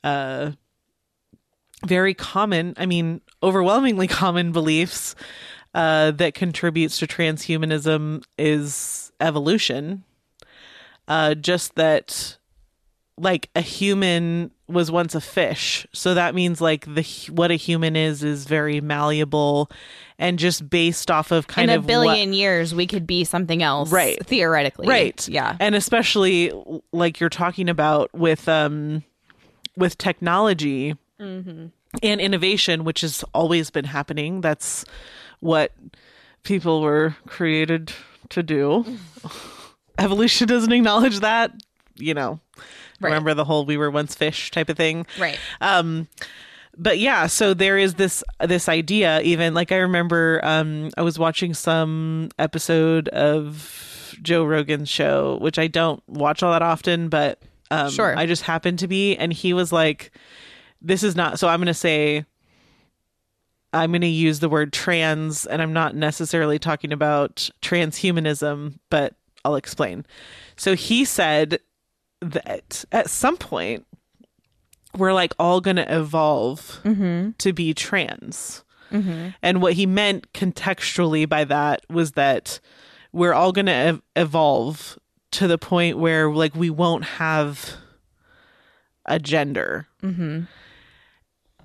[0.03, 0.51] uh
[1.87, 5.15] very common i mean overwhelmingly common beliefs
[5.75, 10.05] uh that contributes to transhumanism is evolution.
[11.09, 12.39] Uh just that
[13.17, 15.87] like a human was once a fish.
[15.93, 19.71] So that means like the what a human is is very malleable
[20.19, 23.25] and just based off of kind in a of what- billion years we could be
[23.25, 24.19] something else Right.
[24.27, 24.89] theoretically.
[24.89, 25.29] Right.
[25.29, 25.57] Yeah.
[25.61, 26.53] And especially
[26.93, 29.05] like you're talking about with um
[29.77, 31.67] with technology Mm-hmm.
[32.03, 34.41] and innovation which has always been happening.
[34.41, 34.85] That's
[35.39, 35.73] what
[36.43, 37.93] people were created
[38.31, 38.85] to do.
[39.99, 41.53] Evolution doesn't acknowledge that
[41.97, 42.41] you know
[43.01, 43.09] Right.
[43.11, 46.09] remember the whole we were once fish type of thing right um
[46.77, 51.19] but yeah so there is this this idea even like i remember um i was
[51.19, 57.41] watching some episode of joe rogan's show which i don't watch all that often but
[57.71, 58.17] um Sure.
[58.17, 60.13] i just happened to be and he was like
[60.81, 62.25] this is not so i'm gonna say
[63.73, 69.57] i'm gonna use the word trans and i'm not necessarily talking about transhumanism but i'll
[69.57, 70.07] explain
[70.57, 71.59] so he said
[72.33, 73.87] that at some point
[74.97, 77.31] we're like all going to evolve mm-hmm.
[77.39, 78.65] to be trans.
[78.91, 79.29] Mm-hmm.
[79.43, 82.61] And what he meant contextually by that was that
[83.13, 84.99] we're all going to ev- evolve
[85.33, 87.75] to the point where like we won't have
[89.07, 89.87] a gender.
[90.03, 90.43] Mm-hmm.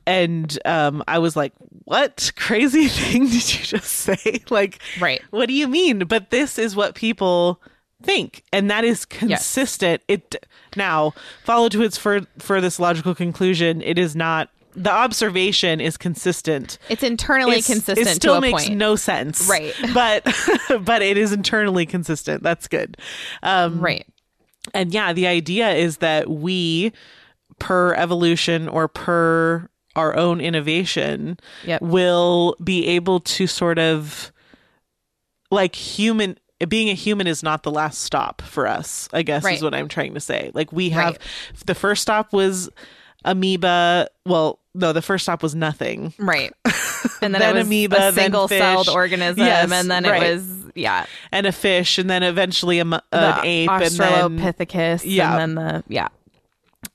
[0.08, 4.41] And um, I was like, "What crazy thing did you just say?
[4.50, 5.22] Like, Right.
[5.30, 7.62] What do you mean?" But this is what people
[8.02, 10.02] think, and that is consistent.
[10.08, 10.45] It
[10.75, 13.81] now follow to its fur- furthest logical conclusion.
[13.81, 14.50] It is not.
[14.75, 16.77] The observation is consistent.
[16.89, 19.73] it's internally It's- consistent It still makes point no sense, Right.
[19.93, 20.23] But
[20.83, 22.43] but it is internally consistent.
[22.43, 22.95] That's good.
[23.43, 24.06] Um, right
[24.73, 26.91] and yeah, the idea is that we,
[27.58, 31.81] per evolution or per our own innovation, Yep.
[31.81, 34.31] will be able to sort of
[35.50, 36.37] like human
[36.67, 39.55] being a human is not the last stop for us i guess Right.
[39.55, 41.21] is what i'm trying to say like we have Right.
[41.65, 42.69] the first stop was
[43.25, 46.53] amoeba well no the first stop was nothing Right.
[47.21, 49.45] And then, Then it was amoeba, a single celled organism.
[49.45, 50.21] Yes, and then right.
[50.23, 53.81] it was, yeah, and a fish and then eventually a, mu- the an ape and
[53.93, 55.01] then Australopithecus.
[55.05, 55.37] Yeah.
[55.37, 56.07] And then the, yeah,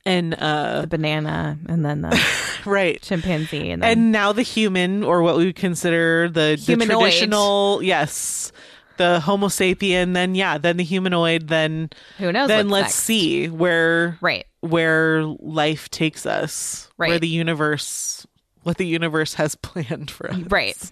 [0.05, 1.57] and uh the banana.
[1.67, 2.23] And then the
[2.65, 3.71] right chimpanzee.
[3.71, 8.51] And then, and now the human or what we would consider the, the traditional yes
[8.97, 12.47] the homo sapien then yeah then the humanoid then who knows?
[12.47, 12.95] then let's next.
[12.95, 14.45] see where Right.
[14.61, 17.09] where life takes us right.
[17.09, 18.25] where the universe
[18.63, 20.91] what the universe has planned for us Right.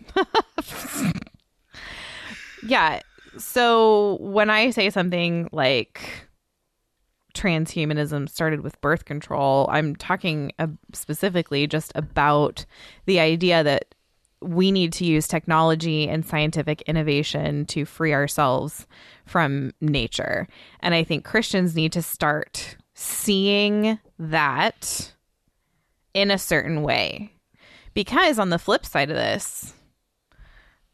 [2.68, 3.00] yeah.
[3.38, 6.28] So when I say something like
[7.34, 12.66] transhumanism started with birth control, I'm talking uh, specifically just about
[13.06, 13.96] the idea that
[14.44, 18.88] we need to use technology and scientific innovation to free ourselves
[19.26, 20.48] from nature.
[20.82, 25.14] And I think Christians need to start seeing that
[26.14, 27.32] in a certain way.
[27.94, 29.74] Because on the flip side of this,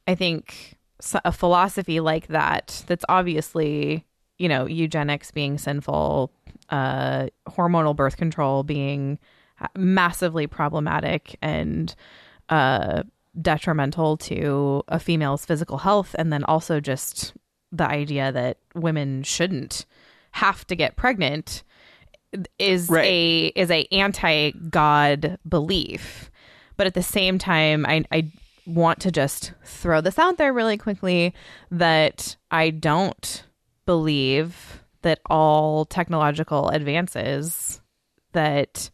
[0.08, 0.78] I think
[1.24, 4.06] a philosophy like that, that's obviously,
[4.38, 6.32] you know, eugenics being sinful,
[6.70, 9.18] uh, hormonal birth control being
[9.76, 11.96] massively problematic and
[12.50, 13.04] uh,
[13.42, 17.34] detrimental to a female's physical health, and then also just
[17.72, 19.86] the idea that women shouldn't
[20.32, 21.64] have to get pregnant
[22.58, 23.06] is Right.
[23.06, 26.30] a is a anti God belief.
[26.78, 28.32] But at the same time, I I
[28.66, 31.34] want to just throw this out there really quickly
[31.72, 33.44] that I don't
[33.86, 37.82] believe that all technological advances
[38.34, 38.92] that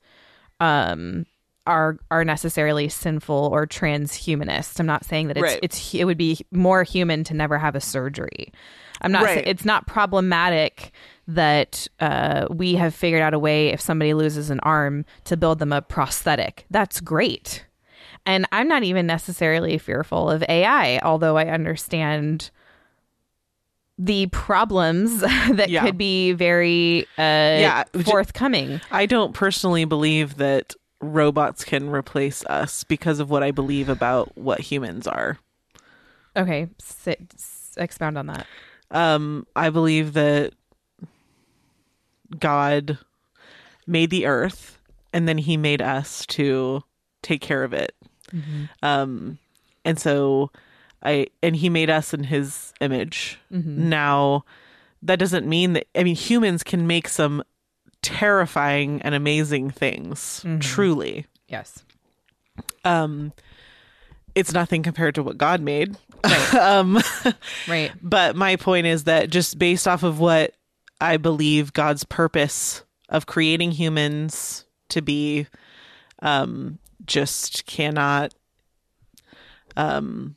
[0.61, 1.25] um
[1.67, 4.79] are are necessarily sinful or transhumanist.
[4.79, 5.59] I'm not saying that it's Right.
[5.61, 8.51] it's it would be more human to never have a surgery.
[9.01, 9.45] I'm not Right.
[9.45, 10.91] it's not problematic
[11.27, 15.59] that uh, we have figured out a way if somebody loses an arm to build
[15.59, 16.65] them a prosthetic.
[16.69, 17.65] That's great.
[18.27, 22.49] And I'm not even necessarily fearful of AI, although I understand
[23.97, 25.83] the problems that Yeah.
[25.83, 28.81] could be very uh, Yeah, forthcoming.
[28.91, 30.73] i don't personally believe that
[31.13, 35.37] robots can replace us because of what i believe about what humans are.
[36.37, 38.45] Okay, sit, s- expound on that.
[38.91, 40.53] um i believe that
[42.39, 42.97] god
[43.87, 44.79] made the earth
[45.13, 46.83] and then he made us to
[47.21, 47.95] take care of it.
[48.83, 49.37] Um
[49.85, 50.51] and so
[51.03, 53.39] i and he made us in his image.
[53.51, 54.43] Now
[55.01, 57.43] that doesn't mean that i mean humans can make some
[58.05, 61.25] terrifying and amazing things truly.
[61.47, 61.83] Yes.
[62.83, 63.33] um
[64.33, 65.95] it's nothing compared to what god made.
[66.59, 66.99] Um
[67.67, 67.91] Right.
[68.01, 70.53] but my point is that just based off of what
[71.01, 75.45] I believe God's purpose of creating humans to be,
[76.21, 78.33] um, just cannot,
[79.75, 80.35] um,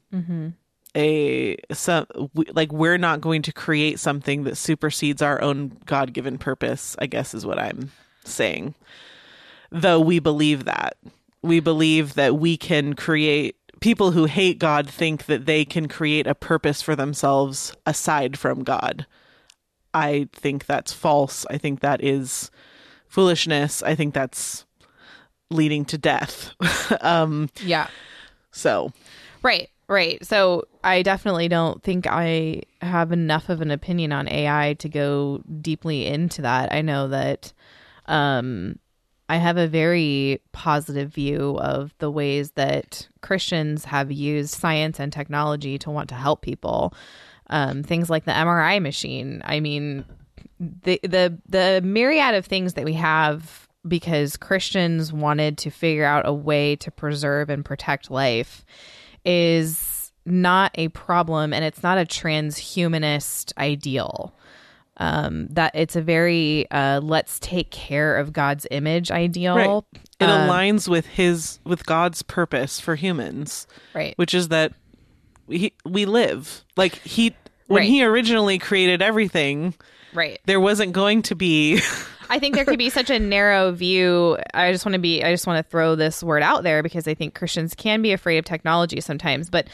[0.96, 6.12] a some we, like we're not going to create something that supersedes our own God
[6.12, 6.96] given purpose.
[6.98, 7.92] I guess is what I'm
[8.24, 8.74] saying.
[9.70, 10.96] Though we believe that
[11.42, 16.26] we believe that we can create people who hate God think that they can create
[16.26, 19.06] a purpose for themselves aside from God.
[19.94, 21.46] I think that's false.
[21.50, 22.50] I think that is
[23.06, 23.82] foolishness.
[23.82, 24.64] I think that's
[25.50, 26.52] leading to death.
[27.00, 27.88] um Yeah.
[28.50, 28.92] so
[29.42, 30.24] Right, right.
[30.24, 35.42] So I definitely don't think I have enough of an opinion on AI to go
[35.60, 36.72] deeply into that.
[36.72, 37.52] I know that
[38.06, 38.78] um,
[39.28, 45.12] I have a very positive view of the ways that Christians have used science and
[45.12, 46.94] technology to want to help people.
[47.50, 49.40] Um, things like the MRI machine.
[49.44, 50.04] I mean,
[50.60, 56.26] the the the myriad of things that we have because Christians wanted to figure out
[56.28, 58.66] a way to preserve and protect life
[59.24, 64.34] is not a problem and it's not a transhumanist ideal.
[65.00, 69.56] Um, that it's a very uh, let's take care of God's image ideal.
[69.56, 69.84] right.
[70.18, 74.14] It Uh, aligns with his with God's purpose for humans, right.
[74.16, 74.72] which is that
[75.46, 76.64] we we live.
[76.76, 77.36] Like he
[77.68, 77.88] when Right.
[77.88, 79.74] he originally created everything,
[80.14, 80.40] Right.
[80.46, 81.80] there wasn't going to be
[82.30, 84.36] I think there could be such a narrow view.
[84.52, 87.08] I just want to be, I just want to throw this word out there because
[87.08, 89.48] I think Christians can be afraid of technology sometimes.
[89.48, 89.68] But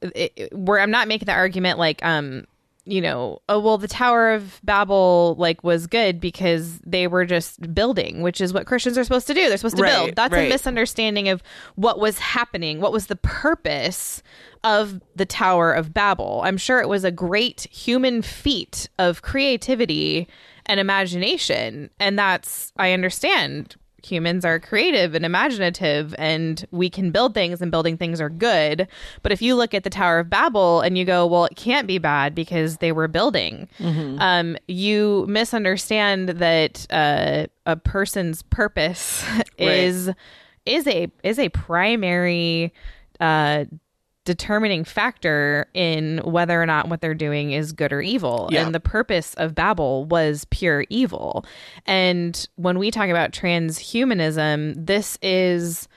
[0.00, 2.46] it, where I'm not making the argument like, um,
[2.84, 7.72] you know, oh well, the Tower of Babel like was good because they were just
[7.74, 9.48] building, which is what Christians are supposed to do.
[9.48, 10.16] They're supposed to Right, build.
[10.16, 10.46] That's right.
[10.46, 11.42] a misunderstanding of
[11.76, 12.80] what was happening.
[12.80, 14.22] What was the purpose
[14.64, 16.40] of the Tower of Babel?
[16.44, 20.26] I'm sure it was a great human feat of creativity
[20.66, 27.34] and imagination, and that's I understand humans are creative and imaginative and we can build
[27.34, 28.88] things and building things are good.
[29.22, 31.86] But if you look at the Tower of Babel and you go, well, it can't
[31.86, 33.68] be bad because they were building,
[34.18, 39.24] um, you misunderstand that uh, a person's purpose
[39.58, 40.10] is
[40.66, 42.72] is a is a primary
[43.20, 43.64] uh,
[44.24, 48.48] determining factor in whether or not what they're doing is good or evil.
[48.52, 48.64] Yeah.
[48.64, 51.44] And the purpose of Babel was pure evil.
[51.86, 55.88] And when we talk about transhumanism, this is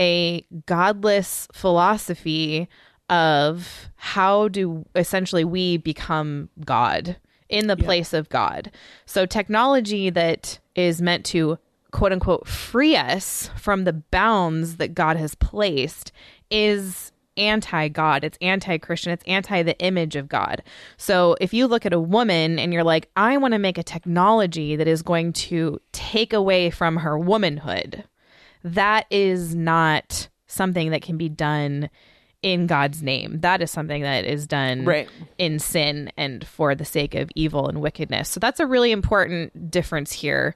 [0.00, 2.68] a godless philosophy
[3.08, 7.16] of how do essentially we become God
[7.48, 8.72] in the place of God.
[9.04, 11.58] So technology that is meant to
[11.90, 16.10] quote unquote free us from the bounds that God has placed
[16.50, 18.24] is anti God.
[18.24, 19.12] It's anti Christian.
[19.12, 20.62] It's anti the image of God.
[20.96, 23.82] So if you look at a woman and you're like, I want to make a
[23.82, 28.04] technology that is going to take away from her womanhood,
[28.64, 31.88] that is not something that can be done
[32.42, 33.38] in God's name.
[33.40, 35.08] That is something that is done Right.
[35.38, 38.28] in sin and for the sake of evil and wickedness.
[38.28, 40.54] So that's a really important difference here.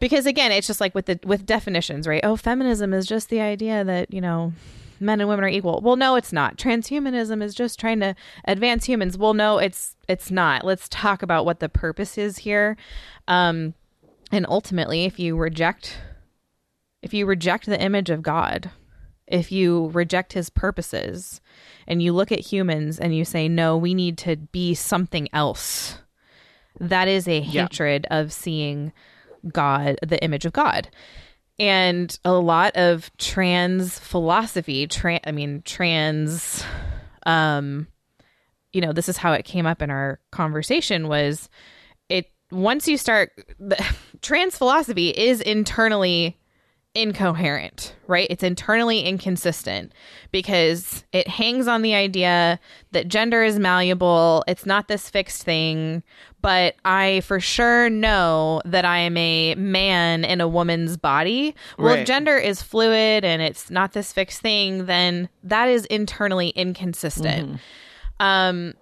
[0.00, 2.20] Because again, it's just like with the with definitions, right?
[2.24, 4.52] Oh, feminism is just the idea that, you know,
[5.00, 5.80] men and women are equal.
[5.80, 6.56] Well, no, it's not.
[6.56, 9.16] Transhumanism is just trying to advance humans.
[9.18, 10.64] Well, no, it's it's not.
[10.64, 12.76] Let's talk about what the purpose is here.
[13.26, 13.74] Um
[14.30, 15.98] and ultimately, if you reject
[17.02, 18.70] if you reject the image of God,
[19.26, 21.40] if you reject his purposes
[21.86, 25.98] and you look at humans and you say, no, we need to be something else,
[26.80, 27.62] that is a Yeah.
[27.62, 28.92] hatred of seeing
[29.52, 30.88] God, the image of God.
[31.58, 36.64] And a lot of trans philosophy, trans i mean, trans,
[37.26, 37.88] um,
[38.72, 41.48] you know, this is how it came up in our conversation was
[42.08, 43.82] it once you start the,
[44.22, 46.37] trans philosophy is internally
[46.98, 48.26] incoherent, right?
[48.28, 49.92] It's internally inconsistent
[50.32, 52.58] because it hangs on the idea
[52.90, 54.42] that gender is malleable.
[54.48, 56.02] It's not this fixed thing,
[56.42, 61.54] but I for sure know that I am a man in a woman's body.
[61.78, 66.48] Well, if gender is fluid and it's not this fixed thing, then that is internally
[66.50, 67.60] inconsistent.
[68.18, 68.74] Um,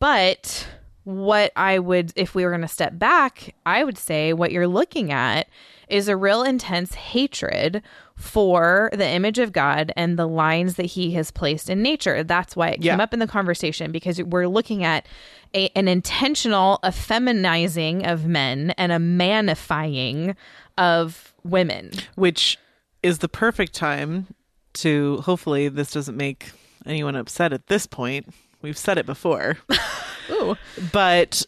[0.00, 0.66] but
[1.06, 4.66] what I would, if we were going to step back, I would say what you're
[4.66, 5.48] looking at
[5.88, 7.80] is a real intense hatred
[8.16, 12.24] for the image of God and the lines that he has placed in nature.
[12.24, 15.06] That's why it came up in the conversation because we're looking at
[15.54, 20.34] a, an intentional effeminizing of men and a manifying
[20.76, 21.92] of women.
[22.16, 22.58] which
[23.04, 24.26] is the perfect time
[24.72, 26.50] to hopefully this doesn't make
[26.84, 28.26] anyone upset at this point.
[28.62, 29.58] We've said it before.
[30.30, 30.56] Ooh.
[30.92, 31.44] But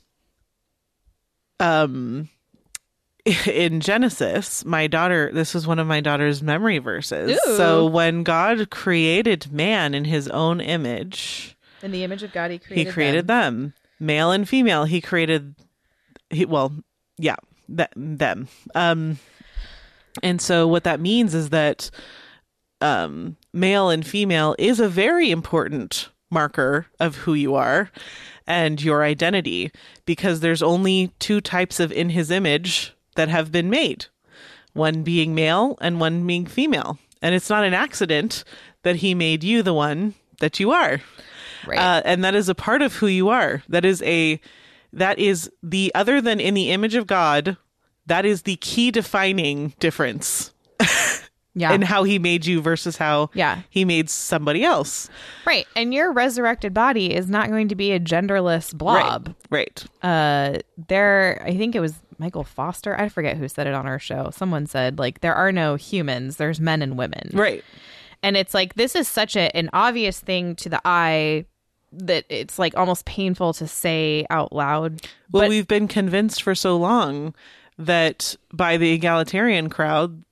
[1.60, 2.28] um
[3.46, 7.38] in Genesis, my daughter this was one of my daughter's memory verses.
[7.46, 7.56] Ooh.
[7.56, 12.58] So when God created man in his own image, In the image of God, he
[12.58, 13.74] created he created them.
[14.00, 15.54] Male and female, he created
[16.30, 16.72] he well,
[17.18, 17.36] yeah,
[17.70, 18.48] that, them.
[18.74, 19.18] Um
[20.22, 21.90] and so what that means is that
[22.80, 27.90] um male and female is a very important marker of who you are
[28.46, 29.70] and your identity
[30.04, 34.06] because there's only two types of in his image that have been made.
[34.74, 36.98] One being male and one being female.
[37.20, 38.44] And it's not an accident
[38.82, 41.00] that he made you the one that you are
[41.66, 41.78] Right.
[41.78, 44.40] uh, and that is a part of who you are that is a
[44.92, 47.56] that is the other than in the image of god
[48.06, 50.52] that is the key defining difference
[51.58, 51.72] yeah.
[51.72, 53.60] in how he made you versus how Yeah.
[53.70, 55.08] he made somebody else
[55.46, 55.66] Right.
[55.76, 59.34] And your resurrected body is not going to be a genderless blob.
[59.50, 62.98] right Uh there I think it was Michael Foster.
[63.00, 64.30] I forget who said it on our show.
[64.32, 67.30] Someone said like there are no humans, there's men and women.
[67.32, 67.62] right
[68.22, 71.44] And it's like this is such a, an obvious thing to the eye
[71.92, 75.00] that it's like almost painful to say out loud.
[75.32, 77.34] well But- we've been convinced for so long
[77.78, 80.22] that by the egalitarian crowd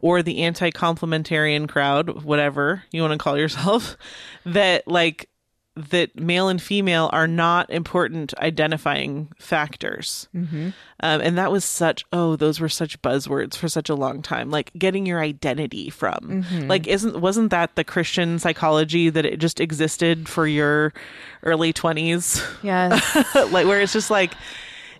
[0.00, 3.96] or the anti-complementarian crowd whatever you want to call yourself
[4.44, 5.28] that like
[5.76, 10.28] that male and female are not important identifying factors.
[10.34, 14.50] Um, and that was such, oh, those were such buzzwords for such a long time.
[14.50, 16.44] Like getting your identity from.
[16.68, 20.92] Like, isn't, wasn't that the Christian psychology that it just existed for your
[21.44, 22.44] early 20s?
[22.62, 23.34] Yes.
[23.52, 24.32] like, where it's just like,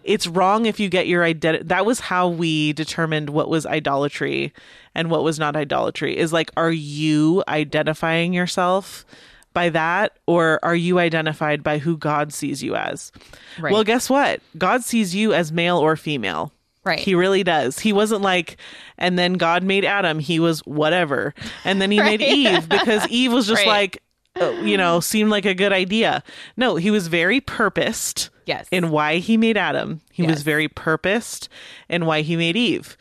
[0.04, 1.64] it's wrong if you get your identity.
[1.64, 4.52] That was how we determined what was idolatry
[4.94, 6.16] and what was not idolatry.
[6.16, 9.04] Is like, are you identifying yourself
[9.52, 13.10] by that, or are you identified by who God sees you as?
[13.58, 13.72] Right.
[13.72, 14.40] Well, guess what?
[14.56, 16.52] God sees you as male or female.
[16.84, 16.98] Right.
[17.00, 17.78] He really does.
[17.78, 18.56] He wasn't like,
[18.96, 20.18] and then God made Adam.
[20.18, 21.34] He was whatever.
[21.64, 23.68] And then he made Eve because Eve was just Right.
[23.68, 24.02] like,
[24.40, 26.22] uh, you know, seemed like a good idea.
[26.56, 28.66] No, he was very purposed Yes.
[28.70, 30.00] in why he made Adam.
[30.12, 31.48] He was very purposed
[31.88, 32.96] in why he made Eve.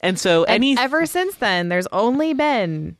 [0.00, 2.96] And so and any ever since then, there's only been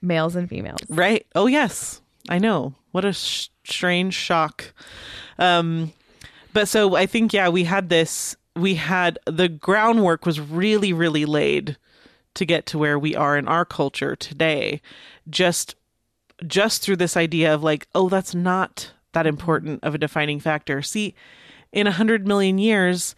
[0.00, 0.80] males and females.
[0.88, 1.26] right?
[1.34, 2.74] Oh yes, I know.
[2.92, 4.72] What a sh- strange shock.
[5.38, 5.92] Um,
[6.52, 8.36] but so I think yeah, we had this.
[8.56, 11.76] We had the groundwork was really really laid
[12.34, 14.80] to get to where we are in our culture today.
[15.28, 15.74] Just
[16.46, 20.82] just through this idea of like, oh, that's not that important of a defining factor.
[20.82, 21.14] See,
[21.72, 23.14] in a hundred million years,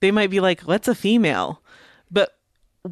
[0.00, 1.62] they might be like, let's a female,
[2.10, 2.36] but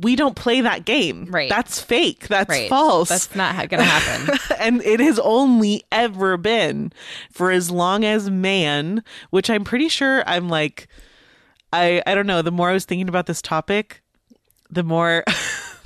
[0.01, 1.27] we don't play that game.
[1.31, 1.49] Right.
[1.49, 2.29] That's fake.
[2.29, 2.69] That's Right.
[2.69, 3.09] false.
[3.09, 4.39] That's not ha- gonna happen.
[4.61, 6.93] and it has only ever been
[7.33, 10.87] for as long as man, which I'm pretty sure I'm like,
[11.73, 12.41] I I don't know.
[12.43, 14.03] The more I was thinking about this topic,
[14.71, 15.25] the more.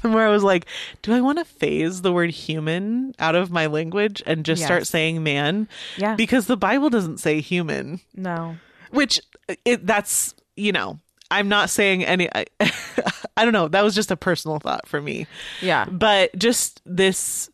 [0.08, 0.66] The more I was like,
[1.02, 4.82] do I want to phase the word human out of my language and just start
[4.82, 4.90] Yes.
[4.90, 5.66] saying man?
[5.96, 6.14] Yeah.
[6.14, 8.56] Because the Bible doesn't say human no.
[8.90, 9.18] which
[9.64, 10.98] it that's you know
[11.30, 12.44] i'm not saying any I,
[13.36, 15.26] I don't know that was just a personal thought for me
[15.62, 15.86] Yeah.
[15.86, 17.50] but just this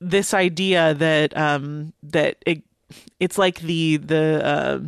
[0.00, 2.62] this idea that um that it
[3.18, 4.80] it's like the the uh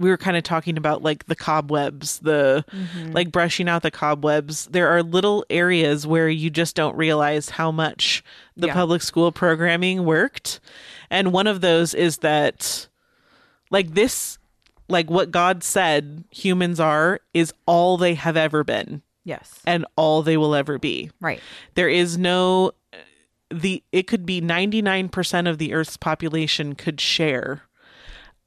[0.00, 3.12] we were kind of talking about like the cobwebs the mm-hmm.
[3.12, 7.70] like brushing out the cobwebs there are little areas where you just don't realize how
[7.70, 8.24] much
[8.56, 8.74] the Yeah.
[8.74, 10.58] public school programming worked
[11.10, 12.88] and one of those is that
[13.70, 14.38] like this
[14.88, 19.60] like what god said humans are is all they have ever been Yes.
[19.66, 21.40] and all they will ever be Right.
[21.74, 22.72] there is no
[23.52, 27.62] the it could be 99% of the earth's population could share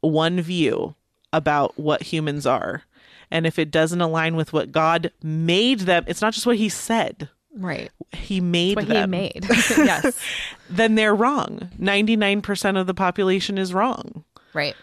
[0.01, 0.95] one view
[1.33, 2.83] about what humans are
[3.29, 6.69] and if it doesn't align with what god made them it's not just what he
[6.69, 7.91] said Right.
[8.13, 9.45] he made What them he made.
[9.49, 10.17] yes.
[10.69, 14.23] then they're wrong 99% of the population is wrong
[14.53, 14.75] Right.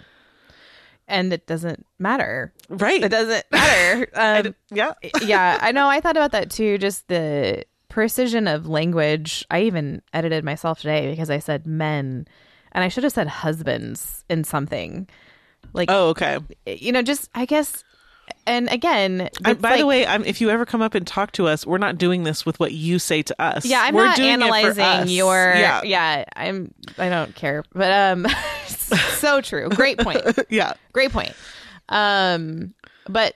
[1.08, 2.52] And it doesn't matter.
[2.68, 4.08] right It doesn't matter.
[4.14, 4.92] Um, yeah
[5.22, 5.88] yeah, I know.
[5.88, 6.78] I thought about that too.
[6.78, 9.44] Just the precision of language.
[9.50, 12.28] I even edited myself today because I said men,
[12.70, 15.08] and I should have said husbands in something.
[15.72, 17.84] Like, oh okay you know, just I guess.
[18.46, 21.48] And again, I, by the way, I'm, if you ever come up and talk to
[21.48, 23.64] us, we're not doing this with what you say to us.
[23.64, 25.52] yeah, I'm We're not analyzing your.
[25.56, 26.24] Yeah, Yeah.
[26.36, 26.72] I'm.
[26.96, 28.26] I don't care, but um,
[28.66, 29.68] so true.
[29.70, 30.22] Great point.
[30.48, 31.32] yeah, Great point.
[31.88, 32.72] Um,
[33.08, 33.34] but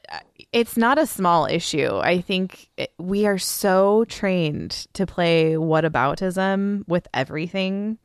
[0.53, 1.97] it's not a small issue.
[1.97, 7.99] I think we are so trained to play whataboutism with everything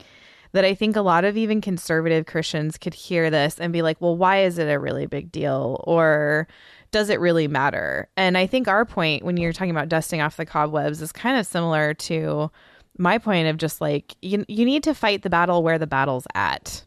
[0.51, 3.97] that I think a lot of even conservative Christians could hear this and be like,
[3.99, 5.83] well, why is it a really big deal?
[5.85, 6.47] Or
[6.91, 8.07] does it really matter?
[8.17, 11.37] And I think our point when you're talking about dusting off the cobwebs is kind
[11.37, 12.49] of similar to
[12.97, 16.25] my point of just like, you, you need to fight the battle where the battle's
[16.33, 16.83] at.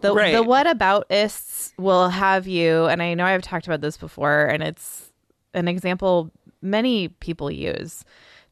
[0.00, 0.32] The, Right.
[0.32, 5.12] the whataboutistes will have you, and I know I've talked about this before, and it's
[5.54, 8.04] an example many people use.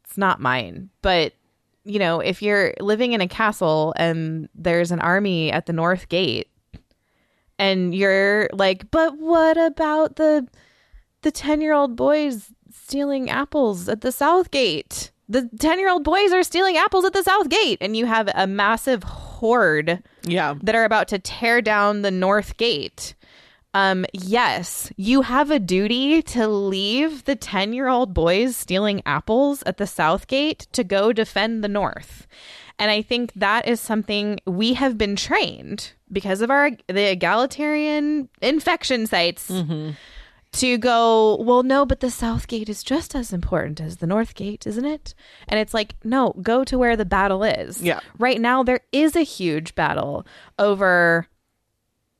[0.04, 1.32] It's not mine, but
[1.90, 6.08] you know, if you're living in a castle and there's an army at the north
[6.08, 6.48] gate,
[7.58, 10.46] and you're like, but what about the
[11.22, 15.10] the ten year old boys stealing apples at the south gate?
[15.28, 18.30] The ten year old boys are stealing apples at the south gate, and you have
[18.34, 20.54] a massive horde yeah.
[20.62, 23.14] that are about to tear down the north gate.
[23.72, 29.62] Um, yes, you have a duty to leave the 10 year old boys stealing apples
[29.64, 32.26] at the south gate to go defend the north.
[32.78, 38.28] And I think that is something we have been trained because of our the egalitarian
[38.40, 39.48] infection sites
[40.52, 44.34] to go, well, no, but the south gate is just as important as the north
[44.34, 45.14] gate, isn't it?
[45.46, 47.80] And it's like, no, go to where the battle is.
[47.80, 48.00] Yeah.
[48.18, 50.26] Right now, there is a huge battle
[50.58, 51.28] over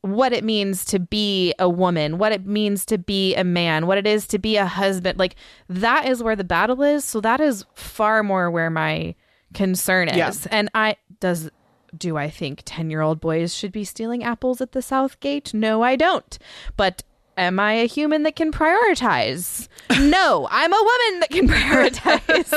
[0.03, 3.99] what it means to be a woman, what it means to be a man, what
[3.99, 5.19] it is to be a husband.
[5.19, 5.37] Like,
[5.69, 7.05] that is where the battle is.
[7.05, 9.15] So, that is far more where my
[9.53, 10.17] concern is.
[10.17, 10.33] Yeah.
[10.51, 11.51] And I, does,
[11.97, 15.53] do I think 10 year old boys should be stealing apples at the South Gate?
[15.53, 16.39] No, I don't.
[16.77, 17.03] But
[17.37, 19.69] am I a human that can prioritize?
[20.01, 22.53] no, I'm a woman that can prioritize.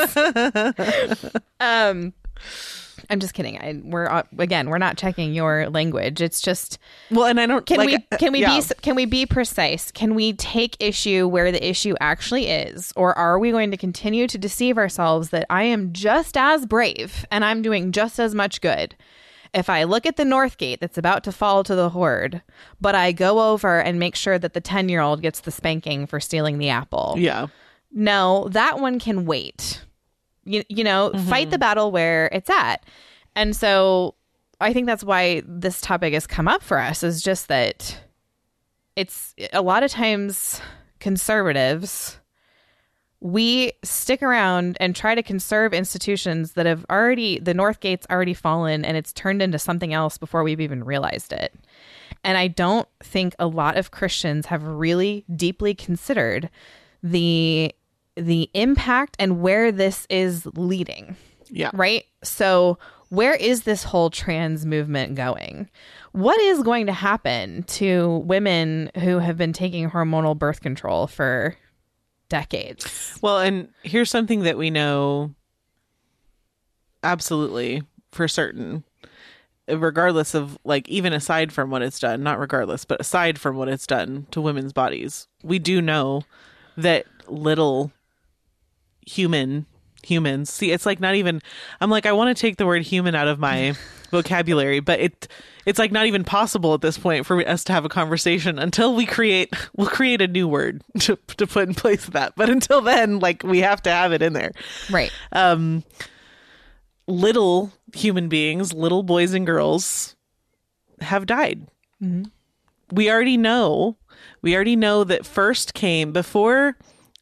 [1.60, 2.14] um,
[3.14, 3.60] I'm just kidding.
[3.60, 6.20] I, we're uh, again, we're not checking your language.
[6.20, 6.80] It's just
[7.12, 8.60] Well, and I don't can like, we uh, can we yeah.
[8.60, 9.92] be can we be precise?
[9.92, 14.28] Can we take issue where the issue actually is, or are we going to continue
[14.28, 18.60] to deceive ourselves that I am just as brave and I'm doing just as much
[18.60, 18.96] good?
[19.54, 22.42] If I look at the North Gate that's about to fall to the horde,
[22.82, 26.08] but I go over and make sure that the 10 year old gets the spanking
[26.08, 27.14] for stealing the apple.
[27.20, 27.48] Yeah.
[27.92, 29.84] No, that one can wait.
[30.46, 31.62] You, you know, fight the mm-hmm.
[31.62, 32.86] battle where it's at.
[33.36, 34.16] And so
[34.60, 38.00] I think that's why this topic has come up for us is just that
[38.96, 40.62] it's a lot of times
[41.00, 42.20] conservatives
[43.24, 48.34] we stick around and try to conserve institutions that have already the north gate's already
[48.34, 51.54] fallen and it's turned into something else before we've even realized it
[52.24, 56.50] and i don't think a lot of christians have really deeply considered
[57.02, 57.74] the
[58.16, 61.16] the impact and where this is leading
[61.50, 61.72] Yeah.
[61.74, 62.06] right?
[62.24, 62.78] So,
[63.10, 65.70] where is this whole trans movement going?
[66.14, 71.56] What is going to happen to women who have been taking hormonal birth control for
[72.30, 73.20] decades?
[73.22, 75.34] Well, and here's something that we know
[77.04, 78.84] absolutely for certain,
[79.68, 83.68] regardless of like even aside from what it's done, not regardless, but aside from what
[83.70, 86.24] it's done to women's bodies, we do know
[86.78, 87.92] that little
[89.06, 89.66] human
[90.04, 90.52] humans.
[90.52, 91.42] See it's like not even
[91.80, 93.74] i'm like i want to take the word human out of my
[94.12, 95.28] vocabulary but it
[95.66, 98.96] it's like not even possible at this point for us to have a conversation until
[98.96, 102.34] we create we'll create a new word to, to put in place of that.
[102.36, 104.52] But until then like we have to have it in there.
[104.92, 105.12] Right.
[105.32, 105.84] um
[107.08, 110.16] little human beings little boys and girls
[111.00, 111.68] have died.
[112.92, 113.98] We already know
[114.42, 116.78] we already know that first came before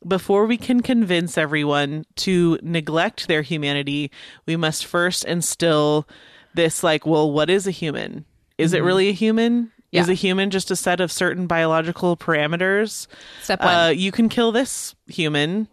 [0.08, 4.12] before we can convince everyone to neglect their humanity
[4.46, 6.08] we must first instill
[6.54, 8.26] this like well what is a human?
[8.58, 9.72] Is it really a human?
[9.92, 13.08] Is a human just a set of certain biological parameters?
[13.42, 13.76] Step one.
[13.76, 15.68] uh, you can kill this human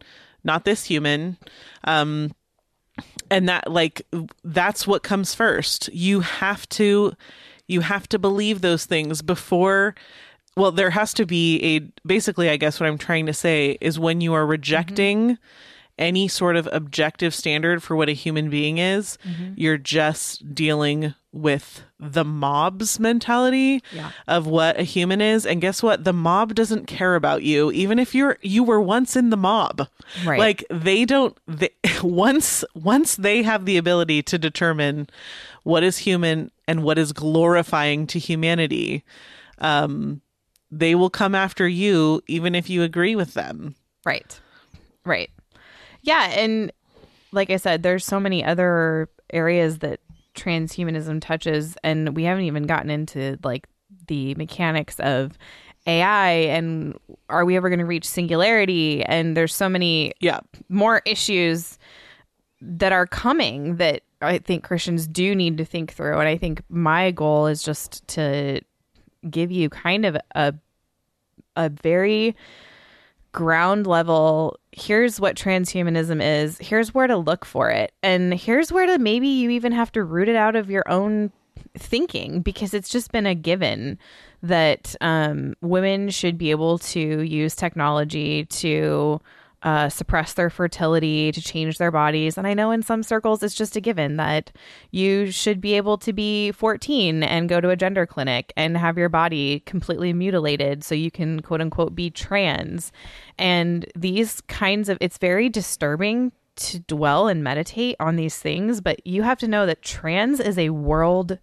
[0.44, 1.36] not this human.
[1.84, 2.32] Um
[3.30, 4.02] and that like
[4.44, 5.88] that's what comes first.
[5.92, 7.12] You have to
[7.66, 9.94] you have to believe those things before
[10.58, 13.98] well there has to be a basically i guess what i'm trying to say is
[13.98, 15.38] when you are rejecting
[15.98, 19.18] any sort of objective standard for what a human being is
[19.56, 24.10] you're just dealing with the mob's mentality Yeah.
[24.28, 25.44] of what a human is.
[25.44, 26.04] And guess what?
[26.04, 29.88] The mob doesn't care about you even if you're you were once in the mob.
[30.24, 30.38] Right.
[30.38, 31.70] like they don't they,
[32.02, 35.08] once once they have the ability to determine
[35.64, 39.04] what is human and what is glorifying to humanity
[39.58, 40.20] um
[40.70, 43.74] they will come after you even if you agree with them
[44.08, 44.40] Right.
[45.04, 45.30] Right.
[46.00, 46.72] Yeah, and
[47.30, 50.00] like I said, there's so many other areas that
[50.34, 53.66] transhumanism touches and we haven't even gotten into like
[54.06, 55.36] the mechanics of
[55.86, 56.98] AI and
[57.28, 60.38] are we ever going to reach singularity and there's so many yeah
[60.68, 61.76] more issues
[62.60, 66.18] that are coming that I think Christians do need to think through.
[66.18, 68.60] And I think my goal is just to
[69.30, 70.54] give you kind of a
[71.56, 72.36] a very
[73.32, 78.86] ground level here's what transhumanism is here's where to look for it and here's where
[78.86, 81.30] to maybe you even have to root it out of your own
[81.76, 83.98] thinking because it's just been a given
[84.42, 89.20] that um, women should be able to use technology to
[89.62, 92.38] uh, suppress their fertility, to change their bodies.
[92.38, 94.52] And I know in some circles it's just a given that
[94.90, 98.96] you should be able to be 14 and go to a gender clinic and have
[98.96, 102.92] your body completely mutilated so you can quote unquote be trans.
[103.36, 109.04] And these kinds of, it's very disturbing to dwell and meditate on these things, but
[109.06, 111.38] you have to know that trans is a world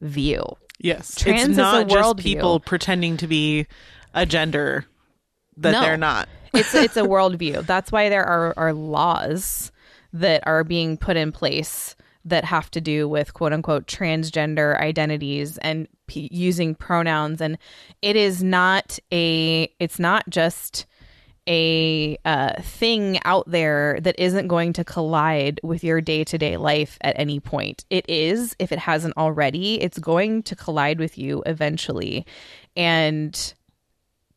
[0.00, 0.44] view.
[0.78, 3.66] yes Trans it's is a not just people pretending to be
[4.14, 4.86] a gender
[5.58, 5.80] that No.
[5.80, 7.66] they're not it's it's a worldview.
[7.66, 9.70] That's why there are are laws
[10.12, 11.94] that are being put in place
[12.24, 17.58] that have to do with quote unquote transgender identities and p- using pronouns and
[18.02, 20.86] it is not a it's not just
[21.48, 26.56] a uh, thing out there that isn't going to collide with your day to day
[26.56, 27.84] life at any point.
[27.88, 32.26] It is, if it hasn't already, it's going to collide with you eventually.
[32.76, 33.54] And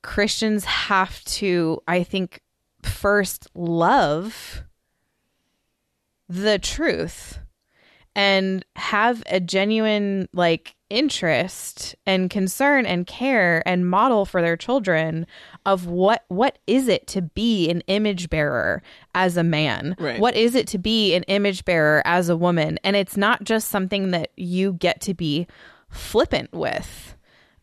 [0.02, 2.42] Christians have to, I think,
[2.82, 4.64] first love
[6.28, 7.40] the truth
[8.16, 15.28] and have a genuine like interest and concern and care and model for their children
[15.66, 18.82] of what what is it to be an image bearer
[19.14, 19.96] as a man?
[20.00, 20.20] Right.
[20.20, 22.80] what is it to be an image bearer as a woman?
[22.84, 25.48] And it's not just something that you get to be
[25.90, 27.16] flippant with.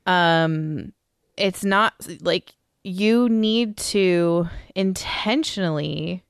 [0.07, 0.93] Um
[1.37, 6.25] it's not like you need to intentionally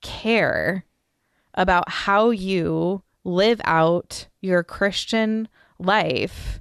[0.00, 0.84] care
[1.54, 5.48] about how you live out your Christian
[5.78, 6.60] life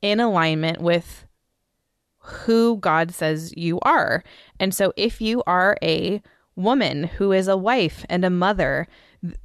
[0.00, 1.26] in alignment with
[2.18, 4.22] who God says you are.
[4.58, 6.22] And so if you are a
[6.54, 8.88] woman who is a wife and a mother,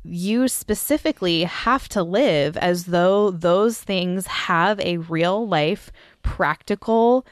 [0.04, 5.92] you specifically have to live as though those things have a real life
[6.24, 7.26] practical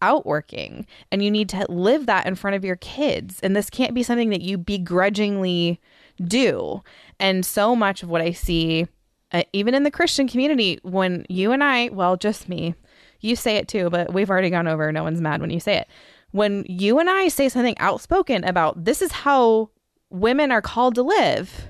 [0.00, 0.86] outworking.
[1.10, 3.40] And you need to live that in front of your kids.
[3.40, 5.80] And this can't be something that you begrudgingly
[6.22, 6.82] do.
[7.18, 8.86] And so much of what i see
[9.30, 12.74] uh, even in the christian community when you and i well just me
[13.20, 15.76] you say it too but we've already gone over no one's mad when you say
[15.76, 15.88] it.
[16.30, 19.70] When you and i say something outspoken about this is how
[20.10, 21.68] women are called to live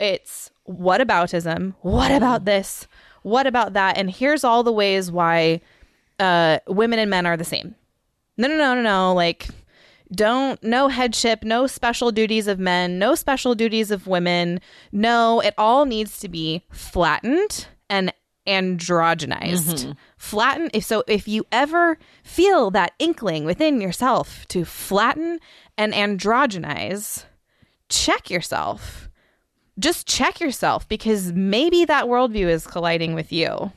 [0.00, 1.74] it's what aboutism?
[1.82, 2.88] What about this
[3.22, 5.60] what about that and here's all the ways why
[6.20, 7.74] uh, women and men are the same.
[8.36, 9.14] No, no, no, no, no.
[9.14, 9.48] Like,
[10.12, 14.60] don't, no headship, no special duties of men, no special duties of women.
[14.92, 18.12] No, it all needs to be flattened and
[18.46, 19.94] androgenized.
[20.16, 20.70] Flatten.
[20.72, 25.38] If so, if you ever feel that inkling within yourself to flatten
[25.78, 27.24] and androgenize,
[27.88, 29.09] check yourself.
[29.80, 33.72] Just check yourself because maybe that worldview is colliding with you.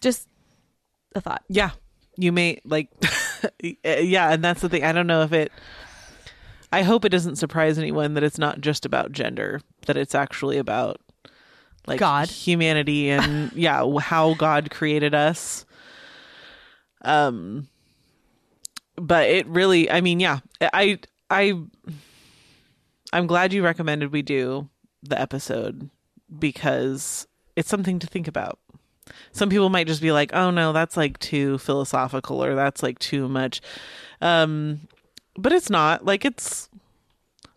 [0.00, 0.26] Just
[1.14, 1.42] a thought.
[1.48, 1.70] Yeah.
[2.16, 2.88] You may like
[3.84, 4.84] yeah, and that's the thing.
[4.84, 5.52] I don't know if it
[6.72, 10.58] I hope it doesn't surprise anyone that it's not just about gender, that it's actually
[10.58, 11.00] about
[11.86, 12.28] like God.
[12.28, 15.64] humanity and yeah, how God created us.
[17.02, 17.68] Um
[18.96, 20.40] but it really I mean, yeah.
[20.60, 20.98] I
[21.30, 21.60] I
[23.12, 24.68] I'm glad you recommended we do
[25.02, 25.90] the episode
[26.38, 27.26] because
[27.56, 28.58] it's something to think about
[29.32, 32.98] some people might just be like oh no that's like too philosophical or that's like
[33.00, 33.60] too much
[34.20, 34.80] um
[35.36, 36.68] but it's not like it's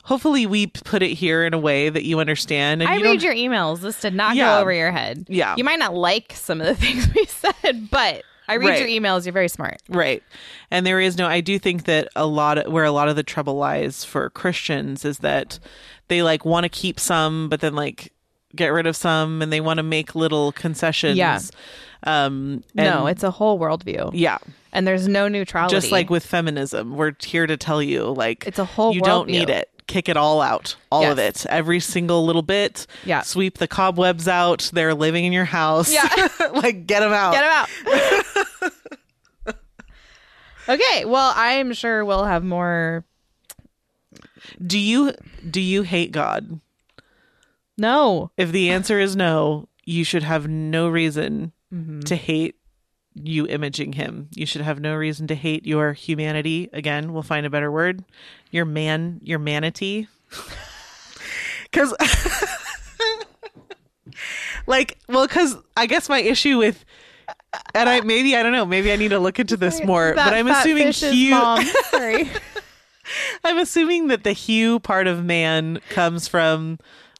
[0.03, 3.19] hopefully we put it here in a way that you understand and I you read
[3.21, 3.79] don't- your emails.
[3.81, 4.55] This did not Yeah.
[4.55, 5.25] go over your head.
[5.29, 5.55] Yeah.
[5.57, 8.79] You might not like some of the things we said, but I read Right.
[8.89, 9.25] your emails.
[9.25, 9.77] You're very smart.
[9.87, 10.21] Right.
[10.69, 13.15] And there is no I do think that a lot of, where a lot of
[13.15, 15.57] the trouble lies for Christians is that
[16.07, 18.11] they like want to keep some but then like
[18.55, 21.17] get rid of some and they want to make little concessions.
[21.17, 21.39] Yeah.
[22.05, 24.11] Um no, it's a whole worldview.
[24.13, 24.37] yeah.
[24.71, 25.75] And there's no neutrality.
[25.75, 29.27] Just like with feminism, we're here to tell you like It's a whole you don't
[29.27, 29.31] worldview.
[29.31, 29.69] need it.
[29.85, 30.75] Kick it all out.
[30.91, 31.45] All of it.
[31.49, 32.87] Every single little bit.
[33.05, 33.21] Yeah.
[33.21, 34.69] Sweep the cobwebs out.
[34.73, 35.91] They're living in your house.
[35.93, 36.07] Yeah.
[36.53, 37.33] like get them out.
[37.33, 38.73] Get them
[39.47, 39.55] out.
[40.69, 41.05] okay.
[41.05, 43.03] Well, I'm sure we'll have more.
[44.65, 45.13] Do you
[45.49, 46.59] do you hate God?
[47.77, 48.31] No.
[48.37, 52.01] If the answer is no, you should have no reason Mm-hmm.
[52.01, 52.55] to hate
[53.15, 54.29] you imaging him.
[54.35, 56.69] You should have no reason to hate your humanity.
[56.71, 58.03] Again, we'll find a better word.
[58.51, 60.07] Your man, your manatee.
[61.71, 61.91] Cuz
[64.67, 66.85] like, well, cuz I guess my issue with
[67.73, 70.25] and I maybe I don't know, maybe I need to look into this more, That
[70.29, 71.65] but I'm assuming fish's mom.
[71.89, 72.29] Sorry.
[73.43, 76.79] I'm assuming that the hue part of man comes from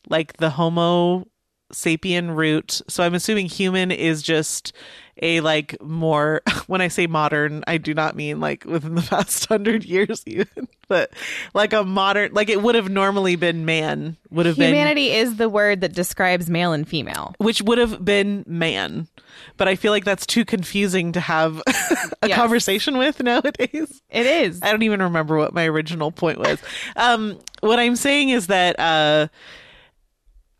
[0.09, 1.27] like the Homo
[1.71, 2.81] sapien root.
[2.88, 4.73] So I'm assuming human is just
[5.22, 9.45] a like more when I say modern, I do not mean like within the past
[9.45, 11.11] hundred years even, but
[11.53, 15.36] like a modern like it would have normally been man, would have been Humanity is
[15.38, 17.36] the word that describes male and female.
[17.38, 19.07] which would have been man.
[19.57, 21.61] But I feel like that's too confusing to have
[22.22, 22.36] a Yes.
[22.38, 24.01] conversation with nowadays.
[24.09, 24.59] It is.
[24.61, 26.59] I don't even remember what my original point was.
[26.95, 29.28] Um, what I'm saying is that uh,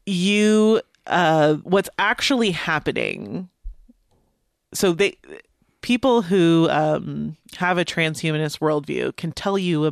[0.06, 3.50] you, uh, what's actually happening.
[4.74, 5.18] So they,
[5.82, 9.92] people who um, have a transhumanist worldview can tell you a,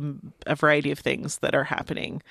[0.52, 2.22] a variety of things that are happening.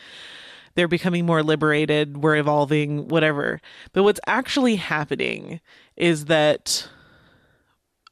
[0.75, 2.17] They're becoming more liberated.
[2.17, 3.61] We're evolving, whatever.
[3.93, 5.61] But what's actually happening
[5.95, 6.87] is that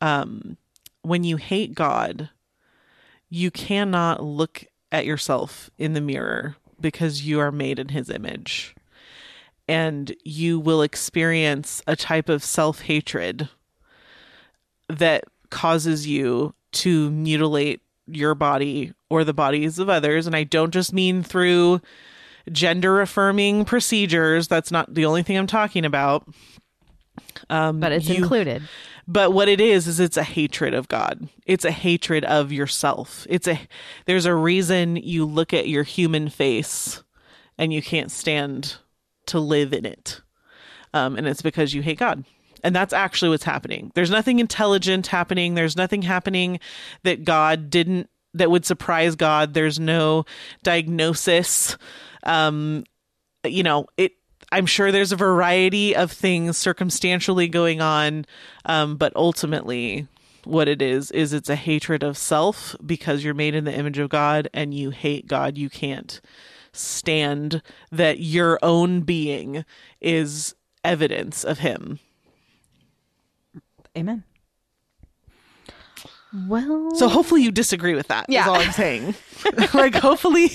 [0.01, 0.57] um,
[1.01, 2.29] when you hate God,
[3.29, 8.75] you cannot look at yourself in the mirror because you are made in his image.
[9.67, 13.49] And you will experience a type of self hatred
[14.89, 20.27] that causes you to mutilate your body or the bodies of others.
[20.27, 21.81] And I don't just mean through
[22.51, 24.47] gender affirming procedures.
[24.47, 26.27] That's not the only thing I'm talking about.
[27.79, 28.63] but it's you- included.
[29.07, 31.29] But what it is is it's a hatred of God.
[31.47, 33.25] It's a hatred of yourself.
[33.27, 33.59] It's a
[34.05, 37.01] there's a reason you look at your human face
[37.57, 38.75] and you can't stand
[39.25, 40.21] to live in it.
[40.93, 42.23] Um, and it's because you hate God.
[42.63, 43.91] And that's actually what's happening.
[43.95, 45.55] There's nothing intelligent happening.
[45.55, 46.59] There's nothing happening
[47.03, 49.53] that God didn't that would surprise God.
[49.53, 50.25] There's no
[50.63, 51.77] diagnosis.
[52.23, 52.83] Um,
[53.43, 54.13] you know, it
[54.51, 58.25] I'm sure there's a variety of things circumstantially going on,
[58.65, 60.07] um, but ultimately,
[60.43, 63.99] what it is is it's a hatred of self because you're made in the image
[63.99, 65.57] of God and you hate God.
[65.57, 66.19] You can't
[66.71, 69.65] stand that your own being
[70.01, 71.99] is evidence of Him.
[73.99, 74.23] Amen.
[76.47, 78.27] Well, So hopefully you disagree with that.
[78.29, 78.43] Yeah.
[78.43, 79.15] is all I'm saying.
[79.73, 80.51] like hopefully,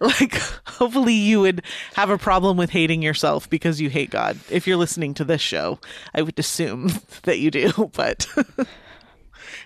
[0.00, 0.34] like
[0.66, 1.62] hopefully you would
[1.94, 4.38] have a problem with hating yourself because you hate God.
[4.50, 5.78] If you're listening to this show,
[6.14, 6.90] I would assume
[7.24, 7.90] that you do.
[7.94, 8.26] But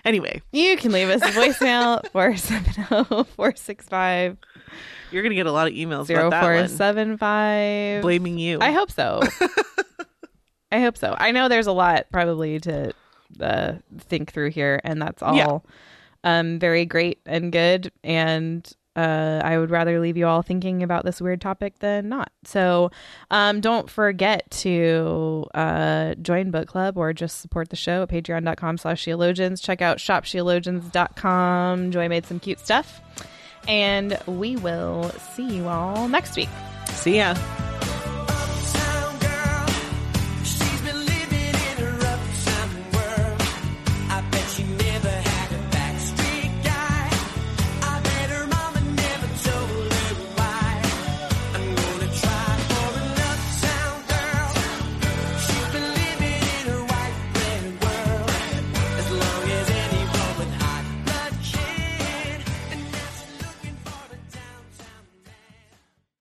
[0.03, 4.37] anyway, you can leave us a voicemail 470-465
[5.11, 6.67] you're gonna get a lot of emails about that one.
[6.67, 8.01] 0475.
[8.01, 8.57] blaming you.
[8.59, 9.21] I hope so.
[10.71, 11.15] I hope so.
[11.17, 12.91] I know there's a lot probably to
[13.41, 15.59] uh, think through here, and that's all Yeah.
[16.23, 17.91] um, very great and good.
[18.03, 22.31] And uh, I would rather leave you all thinking about this weird topic than not.
[22.45, 22.91] So
[23.29, 28.77] um, don't forget to uh, join book club or just support the show at patreon.com
[28.77, 29.61] slash sheologians.
[29.61, 31.91] Check out shopsheologians.com.
[31.91, 33.01] Joy made some cute stuff.
[33.67, 36.49] And we will see you all next week.
[36.87, 37.35] See ya.